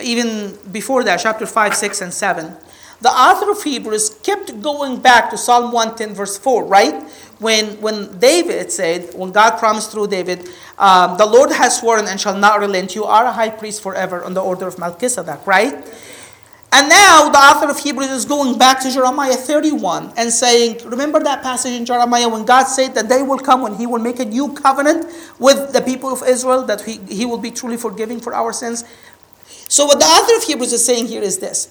Even 0.00 0.56
before 0.70 1.02
that, 1.02 1.18
chapter 1.18 1.44
5, 1.44 1.74
6, 1.74 2.00
and 2.02 2.14
7 2.14 2.56
the 3.04 3.10
author 3.10 3.50
of 3.50 3.62
Hebrews 3.62 4.16
kept 4.22 4.62
going 4.62 4.98
back 4.98 5.28
to 5.28 5.36
Psalm 5.36 5.72
110, 5.72 6.14
verse 6.14 6.38
4, 6.38 6.64
right? 6.64 7.02
When, 7.38 7.78
when 7.82 8.18
David 8.18 8.72
said, 8.72 9.12
when 9.14 9.30
God 9.30 9.58
promised 9.58 9.92
through 9.92 10.08
David, 10.08 10.48
um, 10.78 11.18
the 11.18 11.26
Lord 11.26 11.52
has 11.52 11.78
sworn 11.78 12.06
and 12.06 12.18
shall 12.18 12.36
not 12.36 12.60
relent, 12.60 12.94
you 12.94 13.04
are 13.04 13.26
a 13.26 13.32
high 13.32 13.50
priest 13.50 13.82
forever 13.82 14.24
on 14.24 14.32
the 14.32 14.40
order 14.40 14.66
of 14.66 14.78
Melchizedek, 14.78 15.46
right? 15.46 15.74
And 16.72 16.88
now 16.88 17.28
the 17.28 17.36
author 17.36 17.70
of 17.70 17.78
Hebrews 17.78 18.10
is 18.10 18.24
going 18.24 18.56
back 18.58 18.80
to 18.80 18.90
Jeremiah 18.90 19.34
31 19.34 20.14
and 20.16 20.32
saying, 20.32 20.80
Remember 20.88 21.20
that 21.20 21.42
passage 21.42 21.74
in 21.74 21.84
Jeremiah 21.84 22.28
when 22.28 22.46
God 22.46 22.64
said 22.64 22.94
that 22.94 23.08
day 23.08 23.22
will 23.22 23.38
come 23.38 23.60
when 23.60 23.74
He 23.74 23.86
will 23.86 24.00
make 24.00 24.18
a 24.18 24.24
new 24.24 24.54
covenant 24.54 25.06
with 25.38 25.74
the 25.74 25.82
people 25.82 26.10
of 26.10 26.22
Israel, 26.26 26.64
that 26.64 26.80
He, 26.80 26.98
he 27.08 27.26
will 27.26 27.38
be 27.38 27.50
truly 27.50 27.76
forgiving 27.76 28.18
for 28.18 28.34
our 28.34 28.52
sins? 28.52 28.82
So, 29.68 29.86
what 29.86 30.00
the 30.00 30.06
author 30.06 30.36
of 30.36 30.42
Hebrews 30.42 30.72
is 30.72 30.84
saying 30.84 31.06
here 31.06 31.22
is 31.22 31.38
this 31.38 31.68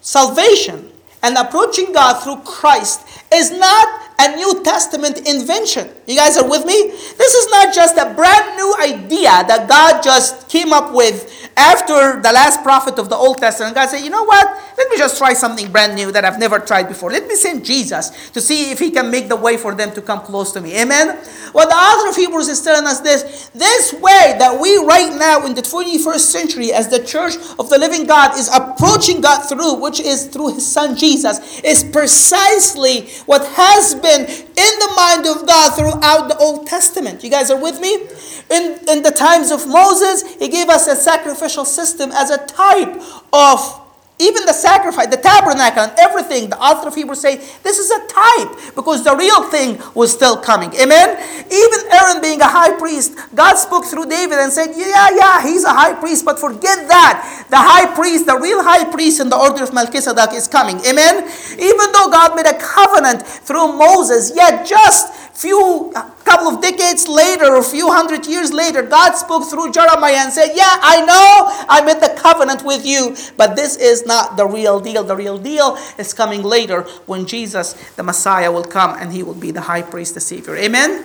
salvation 0.00 0.92
and 1.22 1.36
approaching 1.36 1.92
God 1.92 2.22
through 2.22 2.38
Christ 2.44 3.06
is 3.32 3.50
not 3.50 4.02
a 4.20 4.36
New 4.36 4.62
Testament 4.64 5.28
invention. 5.28 5.88
You 6.06 6.16
guys 6.16 6.36
are 6.36 6.48
with 6.48 6.64
me? 6.64 6.90
This 6.90 7.34
is 7.34 7.50
not 7.50 7.74
just 7.74 7.96
a 7.96 8.12
brand 8.14 8.56
new 8.56 8.74
idea 8.80 9.44
that 9.46 9.68
God 9.68 10.02
just 10.02 10.48
came 10.48 10.72
up 10.72 10.92
with 10.92 11.47
after 11.58 12.22
the 12.22 12.30
last 12.32 12.62
prophet 12.62 12.98
of 12.98 13.08
the 13.08 13.16
Old 13.16 13.38
Testament. 13.38 13.74
God 13.74 13.88
said, 13.88 14.04
you 14.04 14.10
know 14.10 14.22
what? 14.22 14.46
Let 14.78 14.88
me 14.88 14.96
just 14.96 15.18
try 15.18 15.34
something 15.34 15.72
brand 15.72 15.96
new 15.96 16.12
that 16.12 16.24
I've 16.24 16.38
never 16.38 16.60
tried 16.60 16.86
before. 16.86 17.10
Let 17.10 17.26
me 17.26 17.34
send 17.34 17.64
Jesus 17.64 18.30
to 18.30 18.40
see 18.40 18.70
if 18.70 18.78
he 18.78 18.92
can 18.92 19.10
make 19.10 19.28
the 19.28 19.34
way 19.34 19.56
for 19.56 19.74
them 19.74 19.90
to 19.92 20.00
come 20.00 20.20
close 20.20 20.52
to 20.52 20.60
me. 20.60 20.80
Amen? 20.80 21.18
Well, 21.52 21.68
the 21.68 21.74
author 21.74 22.10
of 22.10 22.16
Hebrews 22.16 22.48
is 22.48 22.62
telling 22.62 22.86
us 22.86 23.00
this. 23.00 23.50
This 23.54 23.92
way 23.92 24.36
that 24.38 24.60
we 24.60 24.76
right 24.84 25.12
now 25.18 25.44
in 25.46 25.54
the 25.54 25.62
21st 25.62 26.20
century 26.20 26.72
as 26.72 26.88
the 26.88 27.04
church 27.04 27.34
of 27.58 27.68
the 27.70 27.78
living 27.78 28.06
God 28.06 28.38
is 28.38 28.48
approaching 28.54 29.20
God 29.20 29.42
through, 29.48 29.74
which 29.80 29.98
is 29.98 30.26
through 30.26 30.54
his 30.54 30.66
son 30.66 30.96
Jesus, 30.96 31.60
is 31.60 31.82
precisely 31.82 33.08
what 33.26 33.44
has 33.48 33.96
been 33.96 34.26
in 34.26 34.72
the 34.78 34.92
mind 34.94 35.26
of 35.26 35.46
God 35.46 35.74
throughout 35.74 36.28
the 36.28 36.36
Old 36.38 36.68
Testament. 36.68 37.24
You 37.24 37.30
guys 37.30 37.50
are 37.50 37.60
with 37.60 37.80
me? 37.80 38.06
In, 38.50 38.78
in 38.88 39.02
the 39.02 39.10
times 39.10 39.50
of 39.50 39.66
Moses, 39.66 40.22
he 40.36 40.48
gave 40.48 40.68
us 40.68 40.86
a 40.86 40.96
sacrificial 40.96 41.64
system 41.64 42.10
as 42.12 42.30
a 42.30 42.38
type 42.46 43.00
of 43.32 43.88
even 44.20 44.46
the 44.46 44.52
sacrifice, 44.52 45.06
the 45.06 45.16
tabernacle, 45.16 45.84
and 45.84 45.92
everything, 45.96 46.50
the 46.50 46.58
author 46.58 46.88
of 46.88 46.94
Hebrews 46.94 47.20
say 47.20 47.36
this 47.62 47.78
is 47.78 47.90
a 47.90 48.00
type 48.08 48.74
because 48.74 49.04
the 49.04 49.14
real 49.14 49.48
thing 49.48 49.80
was 49.94 50.12
still 50.12 50.36
coming. 50.36 50.74
Amen. 50.74 51.14
Even 51.46 51.78
Aaron 51.92 52.20
being 52.20 52.40
a 52.40 52.48
high 52.48 52.76
priest, 52.76 53.14
God 53.34 53.54
spoke 53.54 53.84
through 53.84 54.06
David 54.06 54.38
and 54.38 54.52
said, 54.52 54.74
"Yeah, 54.74 55.10
yeah, 55.14 55.42
he's 55.42 55.62
a 55.62 55.72
high 55.72 55.94
priest, 55.94 56.24
but 56.24 56.40
forget 56.40 56.88
that. 56.88 57.46
The 57.48 57.58
high 57.58 57.94
priest, 57.94 58.26
the 58.26 58.36
real 58.36 58.62
high 58.62 58.90
priest 58.90 59.20
in 59.20 59.28
the 59.28 59.36
order 59.38 59.62
of 59.62 59.72
Melchizedek, 59.72 60.32
is 60.34 60.48
coming." 60.48 60.84
Amen. 60.84 61.22
Even 61.52 61.92
though 61.92 62.10
God 62.10 62.34
made 62.34 62.46
a 62.46 62.58
covenant 62.58 63.22
through 63.24 63.78
Moses, 63.78 64.32
yet 64.34 64.66
just 64.66 65.14
few 65.38 65.94
couple 66.28 66.48
of 66.48 66.60
decades 66.60 67.08
later 67.08 67.56
a 67.56 67.62
few 67.64 67.90
hundred 67.90 68.26
years 68.26 68.52
later 68.52 68.82
god 68.82 69.12
spoke 69.14 69.48
through 69.48 69.72
jeremiah 69.72 70.20
and 70.24 70.32
said 70.32 70.52
yeah 70.54 70.76
i 70.82 71.00
know. 71.00 71.48
I 71.68 71.82
made 71.84 72.00
the 72.00 72.14
covenant 72.18 72.64
with 72.64 72.84
you. 72.84 73.16
But 73.36 73.56
this 73.56 73.76
is 73.76 74.06
not 74.06 74.36
the 74.36 74.46
real 74.46 74.80
deal. 74.80 75.04
The 75.04 75.16
real 75.16 75.38
deal 75.38 75.76
is 75.98 76.14
coming 76.14 76.42
later 76.42 76.82
when 77.06 77.26
jesus 77.26 77.74
the 77.96 78.02
messiah 78.02 78.50
will 78.50 78.64
come 78.64 78.96
and 78.98 79.12
he 79.12 79.22
will 79.22 79.34
be 79.34 79.50
the 79.50 79.62
high 79.62 79.82
priest 79.82 80.14
the 80.14 80.20
savior. 80.20 80.56
Amen 80.56 81.04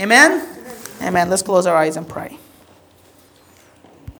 amen? 0.00 0.40
Amen, 0.40 0.48
amen. 1.02 1.30
let's 1.30 1.42
close 1.42 1.66
our 1.66 1.76
eyes 1.76 1.96
and 1.96 2.08
pray 2.08 2.38